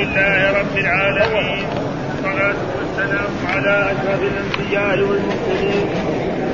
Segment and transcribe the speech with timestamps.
[0.00, 1.64] لله رب العالمين.
[2.24, 5.86] والصلاة والسلام على أشرف الأنبياء والمرسلين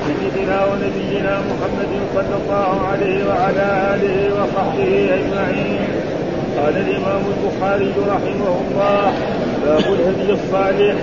[0.07, 5.80] سيدنا ونبينا محمد صلى الله عليه وعلى آله وصحبه أجمعين.
[6.59, 9.12] قال الإمام البخاري رحمه الله
[9.67, 10.97] باب الهدي الصالح.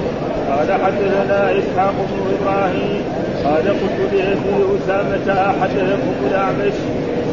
[0.50, 3.02] قال حدثنا إسحاق بن إبراهيم
[3.46, 6.78] قال قلت لأبي أسامة أحدثكم الأعمش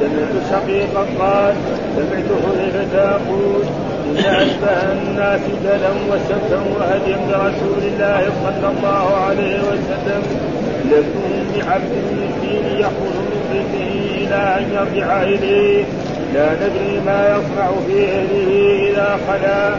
[0.00, 1.54] سمعت شقيقا قال
[1.96, 3.62] سمعت حذيفة يقول
[4.10, 10.22] إن أشبه الناس دلا وسبتا وهديا برسول الله صلى الله عليه وسلم
[10.90, 15.84] لكم بعبد مسكين يخرج من بيته إلى أن يرجع إليه.
[16.34, 19.70] لا ندري ما يصنع في أهله إذا خلا.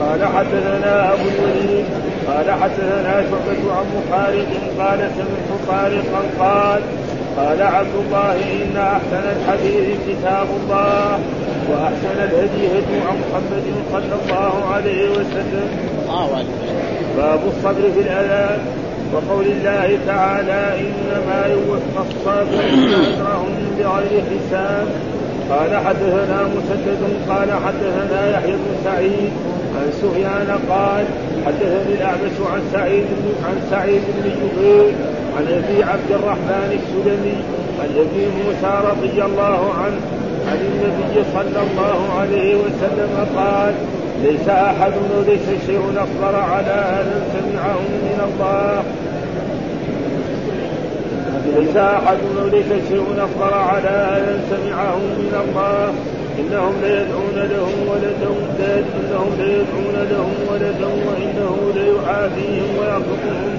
[0.00, 1.84] قال حدثنا أبو الوليد
[2.28, 6.82] قال حدثنا شعبة عن مخالد قال سمعت طارقا قال
[7.36, 11.18] قال عبد الله إن أحسن الحديث كتاب الله.
[11.70, 15.68] وأحسن الهدي هدي محمد صلى الله عليه وسلم.
[17.16, 18.58] باب الصبر في الأذان
[19.12, 24.86] وقول الله تعالى إنما يوفى الصابرين أجرهم بغير حساب.
[25.50, 29.32] قال حدثنا مسدد قال حدثنا يحيى بن سعيد
[29.76, 31.04] عن سفيان قال
[31.46, 33.06] حدثني الأعمش عن سعيد
[33.46, 34.92] عن سعيد بن جبير
[35.36, 37.36] عن أبي عبد الرحمن السلمي
[37.80, 40.00] عن أبي موسى رضي الله عنه
[40.48, 43.74] عن النبي صلى الله عليه وسلم قال
[44.22, 48.82] ليس أحد وليس شيء اصبر على ان سمعه من الله.
[51.56, 55.92] ليس أحد وليس شيء اصبر على ان سمعه من الله.
[56.38, 58.30] إنهم ليدعون لهم ولدا
[59.00, 63.52] إنهم ليدعون لهم ولدا وإنه ليعافيهم ويرزقهم.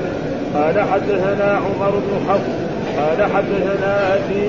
[0.56, 2.69] قال حدثنا عمر بن حفص
[3.00, 4.48] قال حدثنا أبي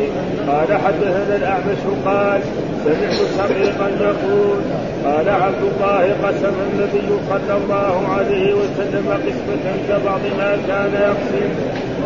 [0.49, 2.41] قال حدثنا الأعمش قال
[2.85, 4.59] سمعت شقيقا يقول
[5.05, 11.51] قال عبد الله قسم النبي صلى الله عليه وسلم قسمة كبعض ما كان يقسم.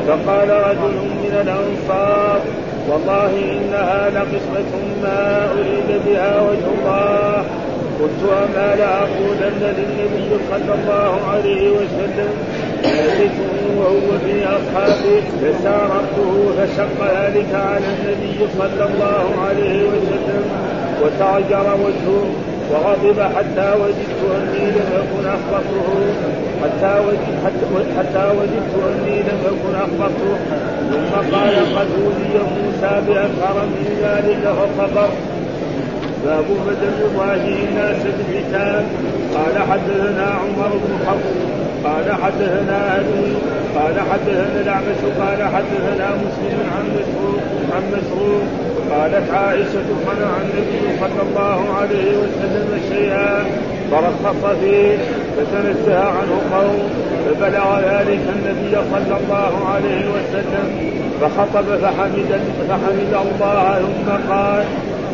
[0.07, 2.41] فقال رجل من الأنصار
[2.89, 4.73] والله إنها لقسمة
[5.03, 7.45] ما أريد بها وجه الله.
[8.01, 12.31] قلت وما لأقولن للنبي صلى الله عليه وسلم
[12.83, 20.45] ثالثه وهو في أصحابه فسارته فشق ذلك على النبي صلى الله عليه وسلم
[21.03, 22.25] وتعجر وجهه
[22.71, 25.89] وغضب حتى وجدت أني لم أكن اخبرته
[26.63, 27.39] حتى وجدت
[27.99, 30.35] حتى, وجدت أني لم أكن اخبرته
[30.91, 35.09] ثم قال قد اوذي موسى بأكثر من ذلك فصبر
[36.25, 38.85] باب بدل يضاهي الناس بالكتاب
[39.35, 41.64] قال حدثنا عمر بن حفص.
[41.85, 43.37] قال حدثنا أبي
[43.77, 47.43] قال حدثنا الأعمش قال حدثنا مسلم عن مسروق
[47.75, 48.43] عن مسروق
[48.91, 53.45] قالت عائشة منع النبي صلى الله عليه وسلم شيئا
[53.91, 54.97] فرخص فيه
[55.37, 56.91] فتنزه عنه قوم
[57.27, 64.65] فبلغ ذلك النبي صلى الله عليه وسلم فخطب فحمد فحمد الله ثم قال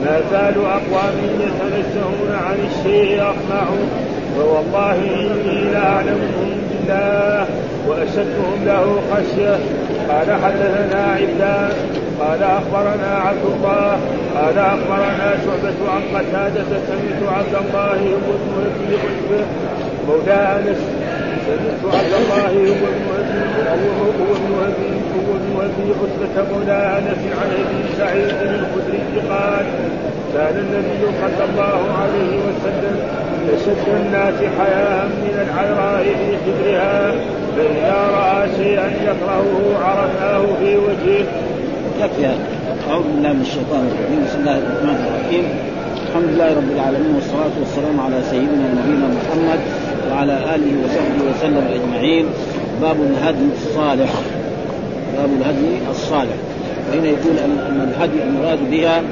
[0.05, 4.09] ما زال أقوام يتنزهون عن الشيء أصنعوا
[4.41, 7.47] فوالله إني لأعلمهم بالله
[7.89, 9.59] وأشدهم له خشية
[10.09, 11.73] قال حدثنا عبدان
[12.21, 13.99] قال أخبرنا عبد الله
[14.37, 19.47] قال أخبرنا شعبة عن قتادة سمعت عبد الله ابن أبي عتبة
[20.09, 20.81] مولى أنس
[21.47, 22.87] سمعت عبد الله ابن
[23.72, 29.67] أبي هو أبي هو ابن أبي عتبة مولى أنس عن أبي سعيد الخدري قال
[30.35, 32.97] كان النبي صلى الله عليه وسلم
[33.55, 37.13] أشد الناس حياء من العذراء في حجرها
[37.57, 41.25] فإذا رأى شيئا يكرهه عرفناه في وجهه.
[42.01, 42.27] يكفي
[42.91, 44.25] أعوذ بالله من الشيطان الرجيم.
[44.27, 45.45] بسم الله الرحمن الرحيم.
[46.09, 49.61] الحمد لله رب العالمين والصلاة والسلام على سيدنا نبينا محمد
[50.11, 52.27] وعلى آله وصحبه وسلم أجمعين.
[52.83, 54.13] باب الهدي الصالح.
[55.17, 56.39] باب الهدي الصالح.
[56.89, 59.03] وهنا يقول أن الهدي المراد بها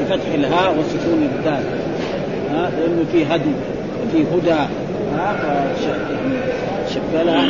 [0.00, 1.64] بفتح الهاء وسكون الدال.
[2.52, 3.52] ها لأنه في هدي
[4.06, 4.60] وفي هدى.
[5.16, 5.36] ها
[5.86, 6.38] يعني
[6.90, 7.40] شكلها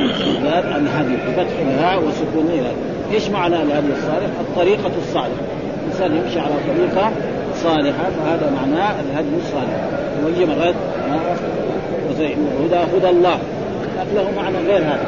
[0.44, 1.16] قال الهدي.
[1.28, 2.75] بفتح الهاء وسكون الهاء.
[3.14, 5.46] إيش معنى الهدي الصالح؟ الطريقة الصالحة.
[5.82, 7.10] الإنسان يمشي على طريقة
[7.54, 9.88] صالحة فهذا معناه الهدي الصالح.
[10.26, 10.75] ويجي مرات
[12.20, 13.38] هدى هدى الله.
[14.14, 15.06] له معنى غير هذا.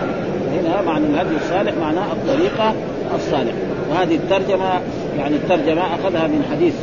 [0.53, 2.75] هنا معنى الهدي الصالح معناه الطريقة
[3.15, 3.57] الصالحة.
[3.91, 4.81] وهذه الترجمة
[5.19, 6.75] يعني الترجمة أخذها من حديث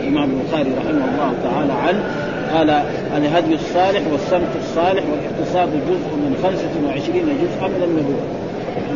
[0.00, 2.02] الإمام البخاري رحمه الله تعالى عنه
[2.54, 2.70] قال
[3.16, 8.48] الهدي الصالح والسمت الصالح والاقتصاد جزء من 25 جزءا من النبوة.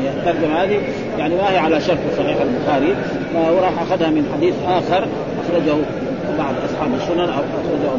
[0.04, 0.78] يعني الترجمة هذه
[1.18, 2.94] يعني ما هي على شرط صحيح البخاري
[3.34, 5.08] وراح أخذها من حديث آخر
[5.42, 5.76] أخرجه
[6.38, 7.90] بعض أصحاب السنن أو أخرجه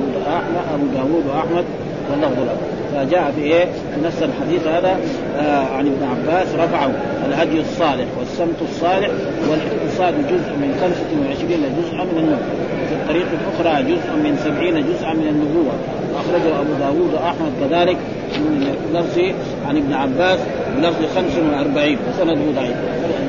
[0.74, 1.66] أبو داوود وأحمد
[2.12, 3.66] واللفظ له فجاء في إيه؟
[4.04, 4.98] نفس الحديث هذا
[5.40, 6.92] آه عن ابن عباس رفعه
[7.28, 9.10] الهدي الصالح والسمت الصالح
[9.50, 15.28] والاقتصاد جزء من 25 جزءا من النبوة في الطريق الأخرى جزء من 70 جزءا من
[15.28, 15.74] النبوة.
[16.16, 17.98] أخرجه أبو داود وأحمد كذلك
[18.36, 19.20] من لفظ
[19.68, 20.40] عن ابن عباس
[20.78, 22.76] بلفظ 45 وسنده ضعيف.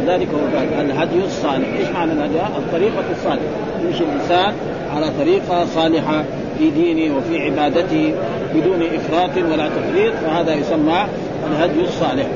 [0.06, 1.68] ذلك هو الهدي الصالح.
[1.78, 3.44] إيش معنى الهدي؟ الطريقة الصالحة.
[3.84, 4.52] يمشي الإنسان
[4.94, 6.24] على طريقة صالحة
[6.58, 8.14] في دينه وفي عبادته.
[8.54, 11.06] بدون إفراط ولا تفريط فهذا يسمى
[11.50, 12.26] الهدي الصالح.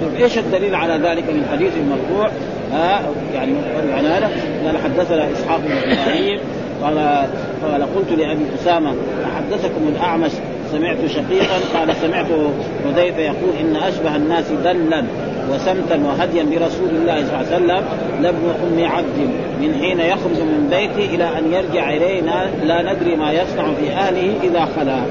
[0.00, 2.30] طيب إيش الدليل على ذلك من حديث مرفوع؟
[2.72, 3.02] ها
[3.34, 3.52] يعني
[3.90, 4.30] يعني هذا
[4.66, 6.40] قال حدثنا إسحاق بن إبراهيم
[6.82, 6.98] قال
[7.62, 8.94] قال قلت لأبي أسامة
[9.34, 10.30] أحدثكم الأعمش
[10.72, 12.26] سمعت شقيقا قال سمعت
[12.84, 15.04] حذيفه يقول إن أشبه الناس دلا
[15.50, 17.84] وسمتا وهديا برسول الله صلى الله عليه وسلم
[18.22, 19.18] لابن أم عبد
[19.60, 24.34] من حين يخرج من بيته إلى أن يرجع إلينا لا ندري ما يصنع في اهله
[24.42, 25.02] إذا خلا.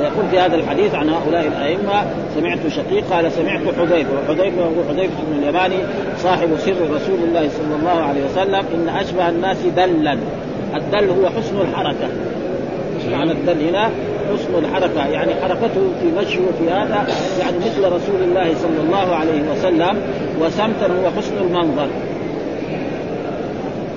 [0.00, 2.04] ويقول في هذا الحديث عن هؤلاء الأئمة
[2.34, 5.76] سمعت شقيق قال سمعت حذيفة وحذيفة هو حذيفة بن اليماني
[6.18, 10.18] صاحب سر رسول الله صلى الله عليه وسلم إن أشبه الناس دلا
[10.74, 12.08] الدل هو حسن الحركة
[12.96, 13.90] إيش معنى الدل هنا؟
[14.32, 17.06] حسن الحركة يعني حركته في مشي وفي هذا
[17.40, 20.00] يعني مثل رسول الله صلى الله عليه وسلم
[20.40, 21.88] وسمتا هو حسن المنظر.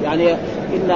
[0.04, 0.32] يعني
[0.74, 0.90] إن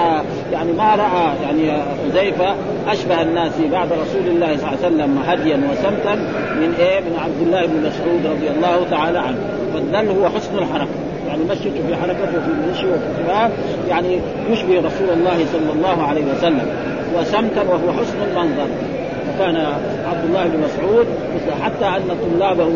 [0.52, 1.82] يعني ما رأى يعني
[2.14, 2.56] حذيفة
[2.88, 6.16] أشبه الناس بعد رسول الله صلى الله عليه وسلم هديا وسمتا
[6.56, 9.38] من إيه؟ من عبد الله بن مسعود رضي الله تعالى عنه،
[9.74, 10.88] فالذل هو حسن الحركة،
[11.28, 13.50] يعني مشيته في حركته في المشي وفي
[13.90, 14.20] يعني
[14.50, 16.68] يشبه رسول الله صلى الله عليه وسلم،
[17.20, 18.68] وسمتا وهو حسن المنظر،
[19.30, 19.56] وكان
[20.08, 21.06] عبد الله بن مسعود
[21.64, 22.68] حتى أن طلابه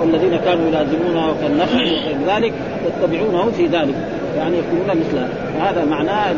[0.00, 2.52] والذين كانوا يلازمونه كالنخل وغير ذلك
[2.86, 3.94] يتبعونه في ذلك
[4.36, 5.28] يعني يكونون مثله
[5.60, 5.84] هذا.
[5.84, 6.30] معناه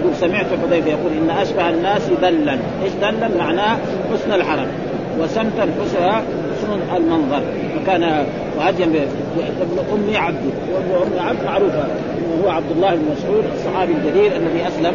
[0.00, 3.76] يقول سمعت حذيفة يقول إن أشبه الناس دلا إيش دلا معناه
[4.12, 4.70] حسن الحركة.
[5.20, 6.10] وسمتا حسن
[6.58, 7.42] حسن المنظر.
[7.82, 8.26] وكان
[8.58, 10.50] وهديا ابن ام عبد.
[10.74, 11.84] وابن ام عبد معروفة.
[11.84, 14.94] انه هو عبد الله بن مسعود الصحابي الجليل الذي أسلم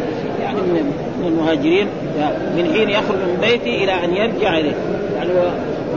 [0.50, 0.62] يعني
[1.22, 1.88] من المهاجرين
[2.56, 4.76] من حين يخرج من بيته إلى أن يرجع إليه.
[5.16, 5.30] يعني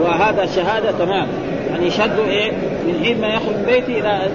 [0.01, 1.27] وهذا شهادة تمام.
[1.71, 2.53] يعني يشهد إيه؟
[2.87, 4.29] من حين ما يخرج من بيته إلى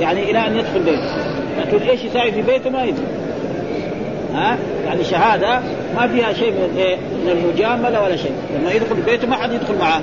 [0.00, 1.14] يعني إلى أن يدخل بيته.
[1.60, 3.06] لكن إيش يساوي في بيته؟ ما يدري.
[4.34, 5.60] ها؟ يعني شهادة
[5.96, 8.32] ما فيها شيء من إيه؟ من المجاملة ولا شيء.
[8.60, 10.00] لما يدخل بيته ما حد يدخل معاه.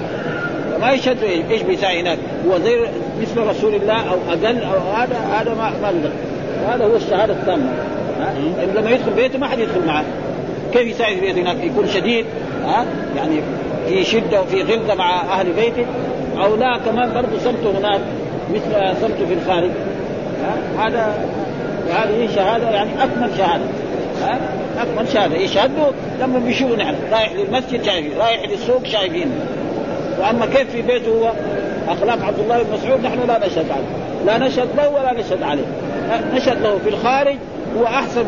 [0.82, 1.18] ما يشهد
[1.52, 2.18] إيش بيساوي هناك.
[2.48, 2.80] هو زي
[3.22, 6.10] مثل رسول الله أو أقل أو هذا هذا ما ما
[6.68, 7.70] هذا هو الشهادة التامة.
[8.76, 10.04] لما يدخل بيته ما حد يدخل معاه
[10.74, 12.26] كيف يساوي في بيته هناك؟ يكون شديد
[12.64, 12.86] ها؟
[13.16, 13.42] يعني
[13.88, 15.86] في شدة وفي غلظة مع أهل بيته.
[16.38, 18.02] أو لا كمان برضه صمته هناك
[18.54, 19.70] مثل صمته في الخارج
[20.80, 21.16] هذا
[21.90, 23.64] وهذه شهادة يعني أكمل شهادة
[24.22, 24.40] ها؟
[24.78, 25.36] أكمل شهادة.
[25.36, 25.92] يشهدوا
[26.22, 29.32] لما بيشوفوا نحن رايح للمسجد شايفين رايح للسوق شايفين.
[30.20, 31.32] وأما كيف في بيته هو؟
[31.90, 34.26] أخلاق عبد الله بن مسعود نحن لا نشهد عليه.
[34.26, 35.66] لا نشهد له ولا نشهد عليه.
[36.34, 37.36] نشهد له في الخارج
[37.80, 38.26] هو أحسن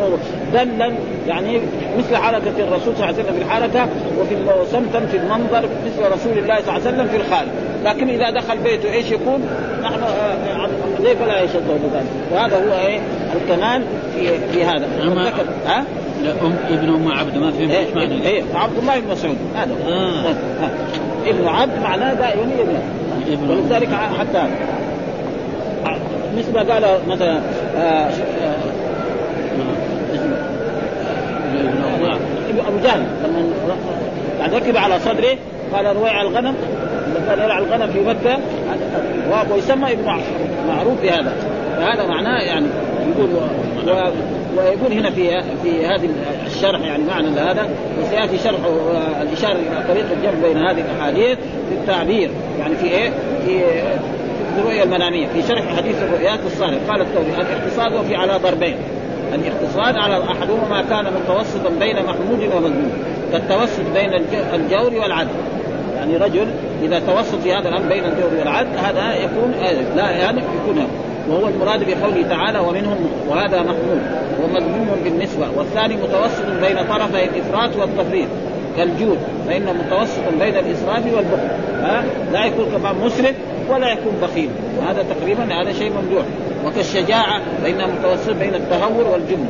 [0.53, 0.93] دلا
[1.27, 1.61] يعني
[1.97, 3.87] مثل حركة الرسول صلى الله عليه وسلم في الحركة
[4.19, 4.35] وفي
[4.71, 7.47] سمتا في المنظر مثل رسول الله صلى الله عليه وسلم في الخارج
[7.85, 9.41] لكن إذا دخل بيته إيش يكون؟
[9.83, 9.99] نحن
[10.97, 12.99] حذيفه لا يشهد له بذلك وهذا هو إيه
[13.35, 13.83] الكمال
[14.15, 14.87] في في هذا
[15.65, 15.83] ها؟
[16.41, 20.25] أم ابن أم عبد ما في إيش معنى؟ إيه عبد الله بن مسعود هذا آه.
[20.25, 20.69] آه.
[21.25, 22.49] ابن عبد معناه دائما
[23.27, 23.89] ابن ولذلك
[24.19, 24.43] حتى
[26.37, 27.39] مثل ما قال مثلا
[27.77, 28.09] آه
[32.69, 33.49] ابو جهل لما
[34.39, 35.37] يعني ركب على صدره
[35.73, 36.55] قال رويع الغنم.
[37.27, 38.39] كان يرعى الغنم في مكة.
[39.53, 40.05] ويسمى ابن
[40.67, 41.01] معروف.
[41.01, 41.33] بهذا
[41.77, 42.65] فهذا معناه يعني
[43.15, 43.39] يقول و...
[44.57, 46.09] ويقول هنا في في هذه
[46.47, 47.69] الشرح يعني معنى هذا
[48.01, 48.59] وسيأتي شرح
[49.21, 51.37] الإشارة إلى طريق الجمع بين هذه الأحاديث
[51.69, 52.29] في التعبير.
[52.59, 53.09] يعني في إيه؟
[53.45, 53.61] في
[54.57, 55.27] الرؤيا المنامية.
[55.27, 58.75] في شرح حديث الرؤيات الصالح قال الثوري الاقتصاد في على ضربين.
[59.33, 62.91] الاقتصاد على أحدهما ما كان متوسطا بين محمود ومذموم
[63.31, 64.13] كالتوسط بين
[64.53, 65.29] الجور والعدل.
[65.97, 66.47] يعني رجل
[66.83, 69.53] إذا توسط في هذا الأمر بين الجور والعدل هذا يكون
[69.95, 70.87] لا يعني يكون
[71.29, 74.01] وهو المراد بقوله تعالى ومنهم وهذا محمود.
[74.43, 75.47] ومذموم بالنسبة.
[75.57, 78.27] والثاني متوسط بين طرفي الإفراط والتفريط
[78.77, 79.17] كالجود.
[79.47, 81.49] فانه متوسط بين الإسراف والبخل.
[81.81, 83.35] ها؟ لا يكون كمان مسرف
[83.69, 84.49] ولا يكون بخيل.
[84.87, 86.23] هذا تقريبا هذا شيء ممدوح
[86.69, 89.45] وكالشجاعة فإنها متوسط بين التهور والجبن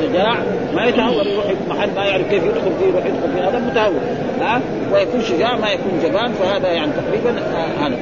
[0.00, 0.36] شجاع
[0.74, 3.48] ما يتهور يروح محل ما يعرف كيف يدخل فيه يروح يدخل فيه.
[3.48, 4.00] هذا متهور
[4.40, 4.60] ها؟
[4.92, 7.96] ويكون شجاع ما يكون جبان فهذا يعني تقريبا آه هذا.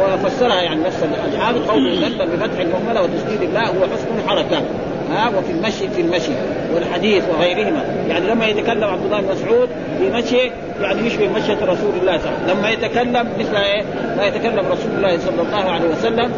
[0.00, 1.04] وفسرها يعني نفس
[1.34, 4.62] الحافظ قوله ذنبا بفتح المهملة وتشديد الله هو حسن الحركات
[5.10, 6.32] ها؟ وفي المشي في المشي
[6.74, 7.84] والحديث وغيرهما.
[8.08, 10.50] يعني لما يتكلم عبد الله بن مسعود في مشي
[10.80, 12.58] يعني يشبه مشية رسول الله صلى الله عليه وسلم.
[12.58, 13.82] لما يتكلم مثل إيه؟
[14.16, 16.32] ما يتكلم رسول الله صلى الله عليه وسلم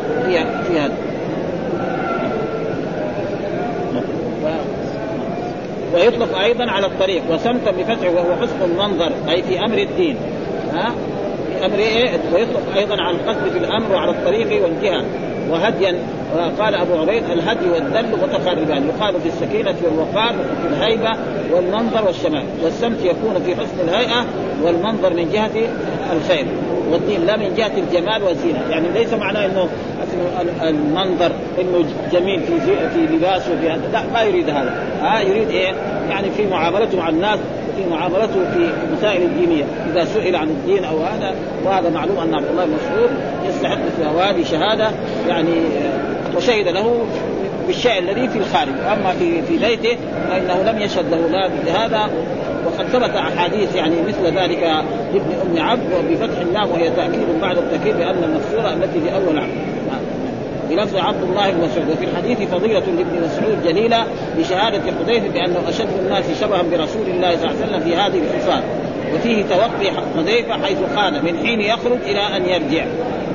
[0.68, 1.13] في هذا.
[5.94, 10.16] ويطلق أيضا على الطريق وسمتا بفتح وهو حسن المنظر أي في أمر الدين.
[10.74, 10.94] ها؟
[11.48, 15.04] في أمر إيه؟ ويطلق أيضا على القصد في الأمر وعلى الطريق والجهه
[15.50, 15.98] وهديا
[16.58, 21.10] قال أبو عبيد الهدي والذل متقاربان يقال في السكينة والوقار وفي الهيبة
[21.52, 24.24] والمنظر والشمال والسمت يكون في حسن الهيئة
[24.62, 25.50] والمنظر من جهة
[26.12, 26.46] الخير
[26.90, 28.62] والدين لا من جهة الجمال والزينة.
[28.70, 29.68] يعني ليس معناه إنه
[30.62, 32.61] المنظر إنه جميل في
[32.94, 33.83] في لباسه في هذا.
[33.92, 34.75] لا ما يريد هذا.
[35.00, 35.73] ها يريد إيه؟
[36.11, 37.38] يعني في معاملته مع الناس
[37.76, 39.64] في معاملته في المسائل الدينية.
[39.92, 43.11] إذا سئل عن الدين أو هذا وهذا معلوم أن عبد الله مسعود
[43.49, 44.90] يستحق مثل هذه شهادة
[45.28, 45.54] يعني
[46.37, 47.06] وشهد له
[47.66, 48.73] بالشيء الذي في الخارج.
[48.92, 49.97] اما في في بيته
[50.30, 52.11] فإنه لم يشهد له لا بهذا.
[52.66, 54.62] وقد ثبت أحاديث يعني مثل ذلك
[55.12, 59.73] لابن أم عبد وبفتح اللام وهي تأكيد بعد التأكيد بأن المكسوره التي في أول عبد
[60.70, 61.90] بلفظ عبد الله بن مسعود.
[61.90, 64.04] وفي الحديث فضيلة لابن مسعود جليلة
[64.38, 68.62] بشهادة حذيفة بأنه أشد الناس شبها برسول الله صلى الله عليه وسلم في هذه الخصال
[69.14, 72.84] وفيه توقي حذيفة حيث قال من حين يخرج إلى أن يرجع.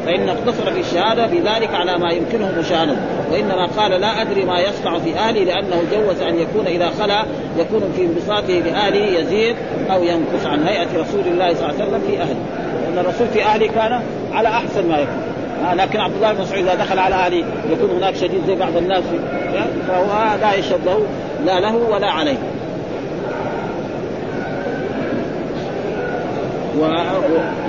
[0.06, 2.96] فإن اقتصر في الشهادة بذلك على ما يمكنه مشاهدة
[3.32, 7.24] وإنما قال لا أدري ما يصنع في أهلي لأنه جوز أن يكون إذا خلا
[7.58, 9.56] يكون في انبساطه لأهله يزيد
[9.92, 12.40] أو ينقص عن هيئة رسول الله صلى الله عليه وسلم في أهله.
[12.84, 14.02] لأن الرسول في أهله كان
[14.32, 15.29] على أحسن ما يكون.
[15.66, 18.78] آه لكن عبد الله بن مسعود إذا دخل على أهله يكون هناك شديد زي بعض
[18.78, 19.04] الناس.
[19.88, 21.06] فهو لا يشهد له
[21.46, 22.38] لا له ولا عليه.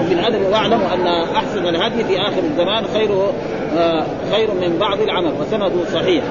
[0.00, 1.06] وفي الأدب وأعلم أن
[1.36, 3.32] أحسن الهدي في آخر الزمان خيره
[3.78, 6.24] آه خير من بعض العمل وسنده صحيح.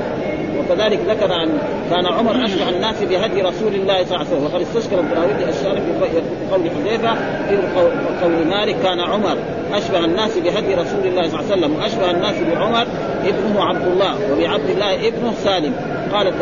[0.59, 1.49] وكذلك ذكر أن
[1.89, 4.43] كان عمر اشبه الناس بهدي رسول الله صلى الله عليه وسلم.
[4.43, 5.91] وقد استشكل الدراويدي الشارع في
[6.51, 7.13] قول حذيفة
[7.49, 7.57] في
[8.21, 9.37] قول مالك كان عمر.
[9.73, 12.87] أشبه الناس بهدي رسول الله صلى الله عليه وسلم وأشبه الناس بعمر
[13.25, 15.73] ابنه عبد الله وبعبد الله ابنه سالم.
[16.13, 16.33] قال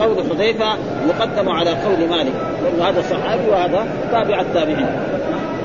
[0.00, 0.66] قول حذيفة
[1.08, 2.32] يقدم على قول مالك.
[2.64, 4.86] لأن هذا صحابي وهذا تابع التابعين.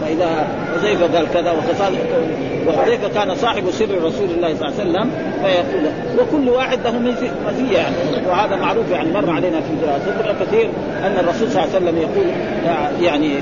[0.01, 1.93] فإذا حذيفة قال كذا وخصال
[2.67, 5.85] وحذيفة كان صاحب سر رسول الله صلى الله عليه وسلم فيقول
[6.19, 7.95] وكل واحد له مزية يعني.
[8.29, 10.69] وهذا معروف يعني مر علينا في دراستنا كثير
[11.03, 12.25] أن الرسول صلى الله عليه وسلم يقول
[13.01, 13.35] يعني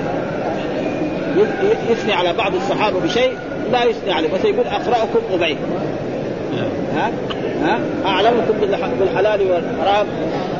[1.90, 3.34] يثني على بعض الصحابة بشيء
[3.72, 5.58] لا يثني عليه بس يقول أقرأكم أبي.
[6.96, 7.12] ها؟
[7.64, 8.54] ها؟ أعلمكم
[9.00, 10.06] بالحلال والحرام.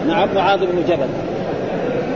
[0.08, 1.08] نعم معاذ بن جبل.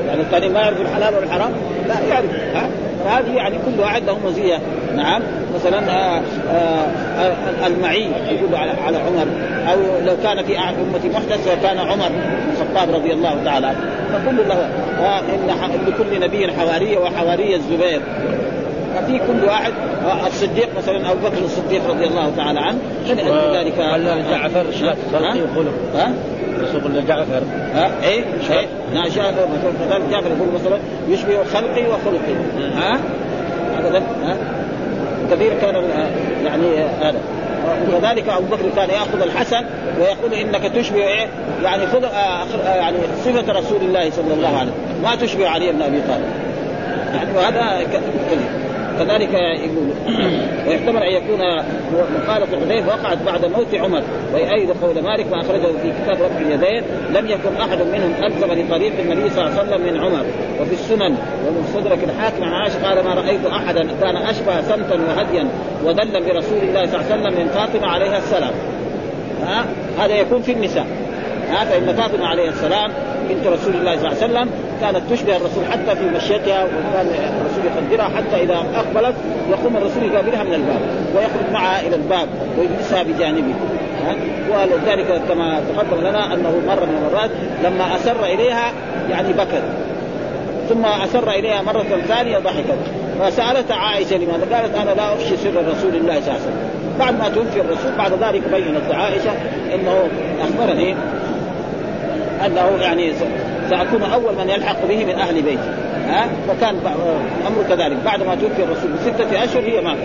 [0.07, 1.51] يعني الثاني ما يعرف الحلال والحرام؟
[1.87, 2.29] لا يعرف.
[2.55, 2.69] ها؟
[3.05, 4.59] فهذه يعني كل واحد له مزيه
[4.95, 5.21] نعم
[5.55, 9.27] مثلا آآ آآ المعي يقول على, على عمر.
[9.71, 13.79] أو لو كان في أمتي محدث وكان عمر بن الخطاب رضي الله تعالى عنه.
[14.13, 14.69] فكل له
[15.65, 18.01] إن لكل نبي حوارية وحواري الزبير.
[19.03, 19.73] ففي كل واحد
[20.27, 22.77] الصديق مثلا أبو بكر الصديق رضي الله تعالى عنه
[23.09, 23.77] من أجل ذلك
[24.31, 24.65] جعفر؟
[25.13, 26.13] خلقي وخلق ها؟
[26.61, 27.41] رسول جعفر.
[27.73, 29.47] ها إيه إيه نعم جعفر
[29.85, 30.77] مثلا جعفر يقول مثلا
[31.09, 32.33] يشبه خلقي وخلقي.
[32.75, 32.99] ها؟
[33.79, 34.37] ابدا ها؟
[35.31, 35.75] كثير كان
[36.45, 37.19] يعني هذا.
[37.93, 39.65] وكذلك أبو بكر كان يأخذ الحسن
[39.99, 41.27] ويقول إنك تشبه إيه؟
[41.63, 42.03] يعني خذ
[42.65, 45.01] يعني صفة رسول الله صلى الله عليه وسلم.
[45.03, 46.25] ما تشبه علي بن أبي طالب.
[47.13, 48.62] يعني وهذا كذب.
[48.99, 49.93] كذلك يقول
[50.67, 51.39] ويحتمل أن يكون
[51.93, 56.83] مقالة حذيفه وقعت بعد موت عمر ويؤيد قول مالك وأخرجه في كتاب رفع اليدين
[57.13, 60.25] لم يكن أحد منهم ألزم لطريق النبي صلى الله عليه وسلم من عمر.
[60.61, 65.47] وفي السنن ومستدرك الحاكم عن قال ما رأيت أحدا كان أشبه سمتا وهديا
[65.85, 68.53] ودلا برسول الله صلى الله عليه وسلم من فاطمة عليها السلام.
[69.45, 69.65] ها؟
[69.99, 70.85] هذا يكون في النساء.
[71.49, 72.91] ها؟ فإن فاطمة عليه السلام
[73.29, 74.49] بنت رسول الله صلى الله عليه وسلم
[74.81, 77.07] كانت تشبه الرسول حتى في مشيتها وكان
[77.41, 79.15] الرسول يقدرها حتى إذا أقبلت
[79.49, 80.81] يقوم الرسول يقابلها من الباب
[81.15, 82.27] ويخرج معها إلى الباب
[82.57, 83.53] ويجلسها بجانبه.
[84.51, 87.29] ولذلك كما تقدم لنا أنه مرة من المرات
[87.63, 88.71] لما أسر إليها
[89.09, 89.63] يعني بكت.
[90.69, 92.77] ثم أسر إليها مرة ثانية ضحكت.
[93.19, 96.73] فسألت عائشة لماذا؟ قالت أنا لا أفشي سر رسول الله صلى الله عليه وسلم.
[96.99, 99.31] بعد ما توفي الرسول بعد ذلك بينت عائشه
[99.75, 100.07] إنه
[100.41, 100.95] أخبرني
[102.45, 103.13] انه يعني
[103.69, 105.69] سأكون أول من يلحق به من أهل بيتي.
[106.07, 106.75] ها؟ فكان
[107.47, 107.97] أمر كذلك.
[108.05, 109.95] بعد ما توفي الرسول بستة أشهر هي ما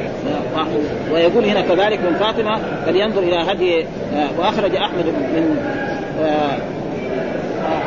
[1.12, 3.86] ويقول هنا كذلك من فاطمة فلينظر إلى هدي
[4.38, 5.56] وأخرج أحمد من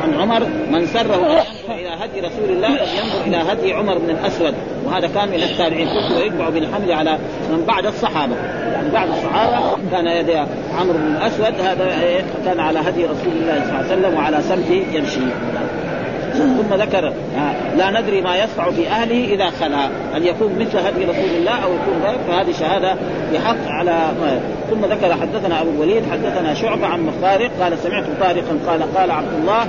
[0.04, 1.44] عن عمر من سره.
[1.76, 4.54] إلى هدي رسول الله فلينظر إلى هدي عمر بن الأسود.
[4.86, 5.88] وهذا كان من التابعين.
[5.88, 7.18] كنت ويتبع بالحمل على
[7.52, 8.36] من بعد الصحابة.
[8.74, 10.38] يعني بعض الصحابة كان يدي
[10.80, 14.42] عمرو بن الأسود هذا إيه؟ كان على هدي رسول الله صلى الله عليه وسلم وعلى
[14.42, 15.22] سمته يمشي.
[16.34, 19.86] ثم ذكر آه، لا ندري ما يصنع في اهله إذا خلا.
[20.18, 22.96] أن يكون مثل هدي رسول الله أو يكون غير فهذه شهادة
[23.34, 24.12] بحق على
[24.70, 29.34] ثم ذكر حدثنا أبو الوليد حدثنا شعبة عن مخارق قال سمعت طارقا قال قال عبد
[29.42, 29.68] الله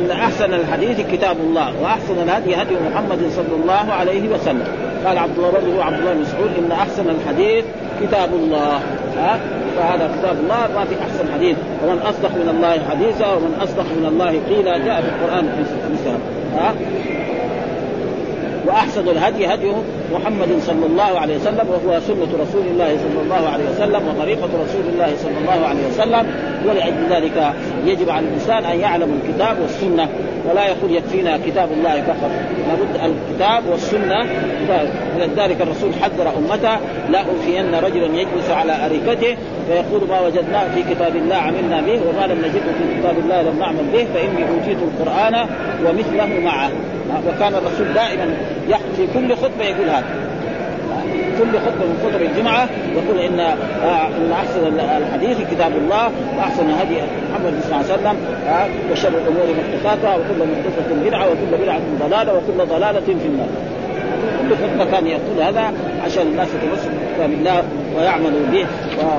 [0.00, 4.64] إن أحسن الحديث كتاب الله وأحسن الهدي هدي محمد صلى الله عليه وسلم.
[5.06, 7.64] قال عبد الله بن عبد الله مسعود إن أحسن الحديث
[8.02, 8.80] كتاب الله.
[9.16, 9.40] ها؟
[9.76, 11.56] فهذا كتاب الله ما في أحسن حديث.
[11.84, 15.44] ومن أصدق من الله حديثا ومن أصدق من الله قيلا جاء في القرآن
[15.92, 16.18] مثال
[16.56, 16.74] ها؟
[18.66, 19.72] وأحسن الهدي هدي
[20.14, 24.84] محمد صلى الله عليه وسلم وهو سنة رسول الله صلى الله عليه وسلم وطريقة رسول
[24.92, 26.26] الله صلى الله عليه وسلم.
[26.68, 27.52] ولأجل ذلك
[27.86, 30.08] يجب على الإنسان أن يعلم الكتاب والسنة
[30.50, 32.30] ولا يقول يكفينا كتاب الله فقط.
[32.68, 34.26] لابد الكتاب والسنة
[35.16, 36.76] ولذلك الرسول حذر أمته
[37.10, 39.36] لا أوفين رجلا يجلس على أريكته
[39.68, 43.58] فيقول ما وجدناه في كتاب الله عملنا به وما لم نجده في كتاب الله لم
[43.58, 45.46] نعمل به فإني أوتيت القرآن
[45.86, 46.70] ومثله معه.
[47.28, 48.36] وكان الرسول دائما
[48.96, 50.04] في كل خطبة يقول هذا.
[51.38, 56.96] كل خطبة من خطب الجمعة يقول إن آه إن أحسن الحديث كتاب الله وأحسن هدي
[57.32, 58.16] محمد صلى الله عليه وسلم
[58.48, 63.48] آه وشر الأمور محدثاتها وكل محدثة بدعة وكل بدعة ضلالة وكل ضلالة في النار.
[64.40, 65.72] كل خطبة كان يقول هذا
[66.04, 67.62] عشان الناس يتمسكوا بكتاب الله
[67.96, 68.66] ويعملوا به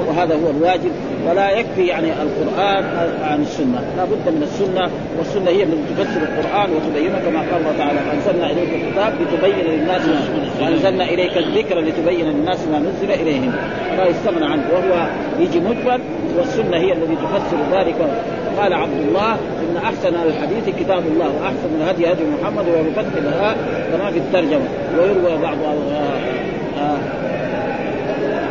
[0.07, 0.91] وهذا هو الواجب.
[1.29, 2.83] ولا يكفي يعني القرآن
[3.23, 3.81] عن السنة.
[3.97, 8.51] لا بد من السنة والسنة هي التي تفسر القرآن وتبينه كما قال الله تعالى أنزلنا
[8.51, 10.01] إليك الكتاب لتبين للناس
[10.61, 13.51] وأنزلنا إليك الذكر لتبين للناس ما نزل إليهم.
[13.97, 14.63] لا يستغنى عنه.
[14.73, 15.07] وهو
[15.39, 15.99] يجي مجمل
[16.37, 17.95] والسنة هي التي تفسر ذلك.
[18.59, 23.57] قال عبد الله إن أحسن الحديث كتاب الله وأحسن الهدي هدي محمد وبفتح الهاء
[23.91, 24.67] كما في الترجمة.
[24.97, 26.97] ويروى بعض آه، آه،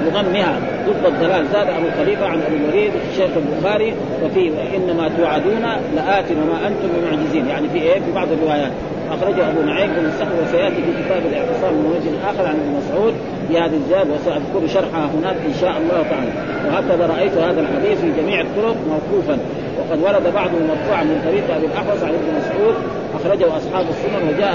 [0.07, 3.95] بضمها ضد الضلال زاد أبو خليفة عن أبي الوليد الشيخ البخاري
[4.25, 5.63] وفي إنما توعدون
[5.97, 7.47] لآت وما أنتم بمعجزين.
[7.47, 8.73] يعني في إيه؟ في بعض الروايات.
[9.11, 13.15] أخرجه أبو نعيم بن السحر وسيأتي في كتاب الإعتصام من وجه آخر عن ابن مسعود
[13.51, 16.33] بهذه الزاد وسأذكر شرحها هناك إن شاء الله تعالى.
[16.67, 19.39] وهكذا رأيت هذا الحديث في جميع الطرق موقوفا.
[19.79, 22.75] وقد ورد بعضه مرفوعا من طريق أبي الاحوص عن ابن مسعود
[23.15, 24.55] أخرجه أصحاب السنن وجاء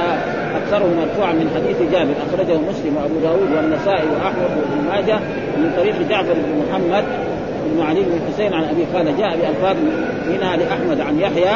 [0.55, 5.19] أكثره مرفوعا من حديث جابر أخرجه مسلم وأبو داود والنسائي وأحمد وابن ماجه
[5.57, 7.03] من طريق جعفر بن محمد
[7.75, 9.75] بن علي بن الحسين عن أبي قال جاء بألفاظ
[10.29, 11.55] منها لأحمد عن يحيى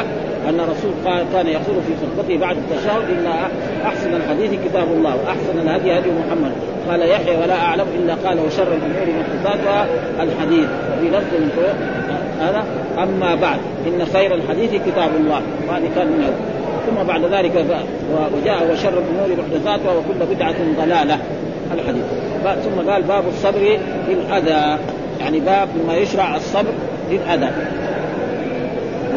[0.50, 0.92] أن الرسول
[1.34, 3.28] كان يقول في خطبته بعد التشهد إن
[3.86, 6.52] أحسن الحديث كتاب الله وأحسن الهدي هدي محمد.
[6.90, 9.88] قال يحيى ولا أعلم إلا قال وشر الأمور محدثاتها
[10.20, 10.68] الحديث.
[11.02, 11.34] في لفظ
[12.40, 12.64] هذا
[12.98, 13.60] أما بعد.
[13.88, 15.42] إن خير الحديث كتاب الله.
[15.68, 16.34] وهذه كان من
[16.88, 17.66] ثم بعد ذلك
[18.34, 21.18] وجاء وشر الأمور محدثاتها وكل بدعة ضلالة.
[21.74, 22.04] الحديث.
[22.44, 24.78] ثم قال باب الصبر في الاذى
[25.20, 26.74] يعني باب ما يشرع الصبر
[27.12, 27.50] للأذى.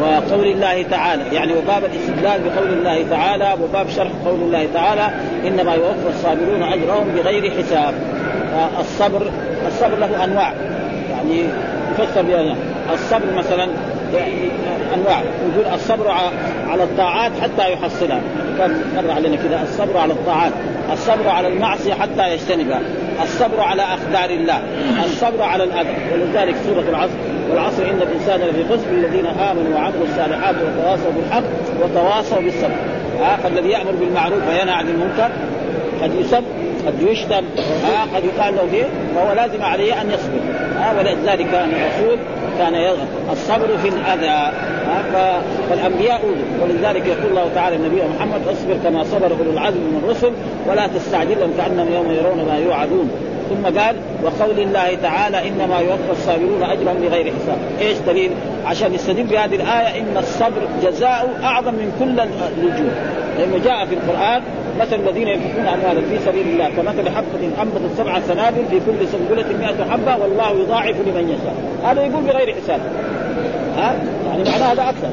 [0.01, 5.09] وقول الله تعالى يعني وباب الاستدلال بقول الله تعالى وباب شرح قول الله تعالى
[5.47, 7.93] إنما يوفى الصابرون أجرهم بغير حساب.
[8.79, 9.31] الصبر
[9.67, 10.53] الصبر له أنواع.
[11.11, 11.43] يعني
[11.91, 12.55] يفسر بها
[12.93, 13.67] الصبر مثلا
[14.93, 15.21] أنواع.
[15.21, 16.11] يقول الصبر
[16.67, 18.21] على الطاعات حتى يحصلها.
[18.57, 20.51] كان مر علينا كذا الصبر على الطاعات.
[20.93, 22.81] الصبر على المعصية حتى يجتنبها.
[23.23, 24.61] الصبر على اقدار الله.
[25.05, 25.95] الصبر على الأذى.
[26.13, 27.13] ولذلك سورة العصر
[27.49, 28.89] والعصر إن الإنسان لفي خسر.
[28.91, 31.43] الذين آمنوا وعملوا الصالحات وتواصوا بالحق
[31.81, 32.75] وتواصوا بالصبر.
[33.21, 35.29] آه فالذي يأمر بالمعروف وينهى عن المنكر
[36.01, 36.43] قد يسب
[36.87, 37.43] قد يشتم.
[37.85, 38.83] آه قد يقال له فيه
[39.15, 40.39] فهو لازم عليه أن يصبر.
[40.79, 42.17] آه ولذلك كان الرسول
[42.59, 42.75] كان
[43.31, 44.51] الصبر في الأذى
[45.69, 46.63] فالأنبياء أوذوا.
[46.63, 50.31] ولذلك يقول الله تعالى النبي محمد اصبر كما صبر أولو العزم من الرسل
[50.69, 53.11] ولا تستعجلهم كأنهم يوم يرون ما يوعدون.
[53.49, 58.31] ثم قال وقول الله تعالى إنما يوفى الصابرون أجرهم بغير حساب، إيش دليل؟
[58.65, 62.19] عشان يستدل بهذه الآية إن الصبر جزاء أعظم من كل
[62.59, 62.91] الوجوه،
[63.37, 64.41] لأنه جاء في القرآن
[64.79, 69.57] مثل الذين ينفقون اموالا في سبيل الله كمثل حبة أنبتت سبع سنابل في كل سنبلة
[69.59, 72.79] 100 حبة والله يضاعف لمن يشاء، هذا يقول بغير حساب.
[73.77, 73.95] ها؟
[74.29, 75.09] يعني معناه هذا أكثر.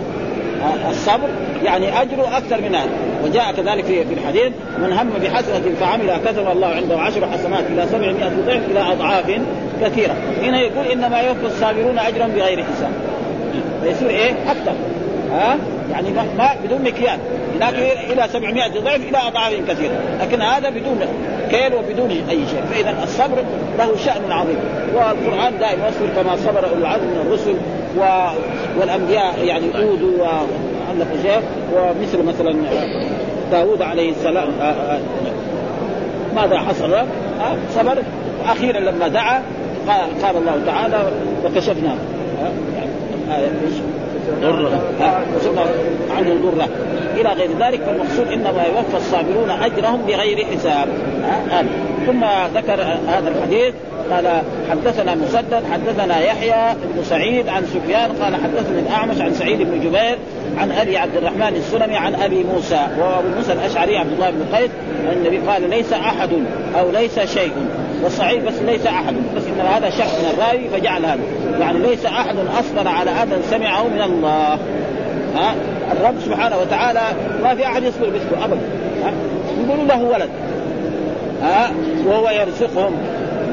[0.91, 1.29] الصبر
[1.65, 2.91] يعني اجره أكثر من هذا.
[3.25, 8.13] وجاء كذلك في الحديث من هم بحسنة فعمل كتب الله عنده عشر حسنات إلى 700
[8.47, 9.41] ضعف إلى أضعاف
[9.83, 10.15] كثيرة.
[10.43, 12.91] هنا يقول إنما يوفى الصابرون أجرا بغير حساب.
[13.83, 14.73] فيصير إيه؟ أكثر.
[15.35, 15.59] ها؟
[15.91, 17.19] يعني ما بدون مكيال.
[17.57, 17.75] هناك
[18.11, 21.01] إلى 700 ضعف إلى أضعاف كثيره لكن هذا بدون
[21.51, 22.63] كيل وبدون أي شيء.
[22.71, 23.37] فإذا الصبر
[23.79, 24.59] له شأن عظيم.
[24.95, 27.55] والقرآن دائما يصبر كما صبر أولو العزم من الرسل
[27.99, 28.29] و...
[28.81, 31.41] والأنبياء يعني اوذوا وعلقوا شيء
[31.75, 32.55] ومثل مثلا
[33.51, 34.49] داوود عليه السلام
[36.37, 36.95] ماذا حصل؟
[37.75, 38.03] صبر.
[38.47, 39.43] أخيرا لما دعا
[39.89, 41.05] قال, الله تعالى
[41.45, 41.97] وكشفنا
[43.31, 43.49] آية
[44.41, 44.81] ضرة
[46.17, 46.69] عنه ضرة.
[47.17, 50.89] إلى غير ذلك فالمقصود إنما يوفى الصابرون أجرهم بغير حساب
[51.51, 51.67] هذا
[52.07, 53.75] ثم ذكر هذا الحديث
[54.11, 59.81] قال حدثنا مسدد حدثنا يحيى بن سعيد عن سفيان قال حدثني الأعمش عن سعيد بن
[59.81, 60.19] جبير
[60.59, 64.71] عن أبي عبد الرحمن السلمي عن أبي موسى وأبو موسى الأشعري عبد الله بن قيس
[65.13, 66.31] النبي قال ليس أحد
[66.79, 67.53] أو ليس شيء
[68.03, 71.21] والصحيح بس ليس أحد بس انما هذا شخص من الراوي فجعل هذا.
[71.61, 74.59] يعني ليس أحد اصبر على اذى سمعه من الله.
[75.37, 75.55] ها؟
[75.93, 77.01] الرب سبحانه وتعالى
[77.43, 78.61] ما في أحد يصبر مثله ابدا.
[79.05, 79.13] ها؟
[79.67, 80.31] يقولوا له ولد.
[81.43, 81.71] ها؟
[82.07, 82.93] وهو يرزقهم.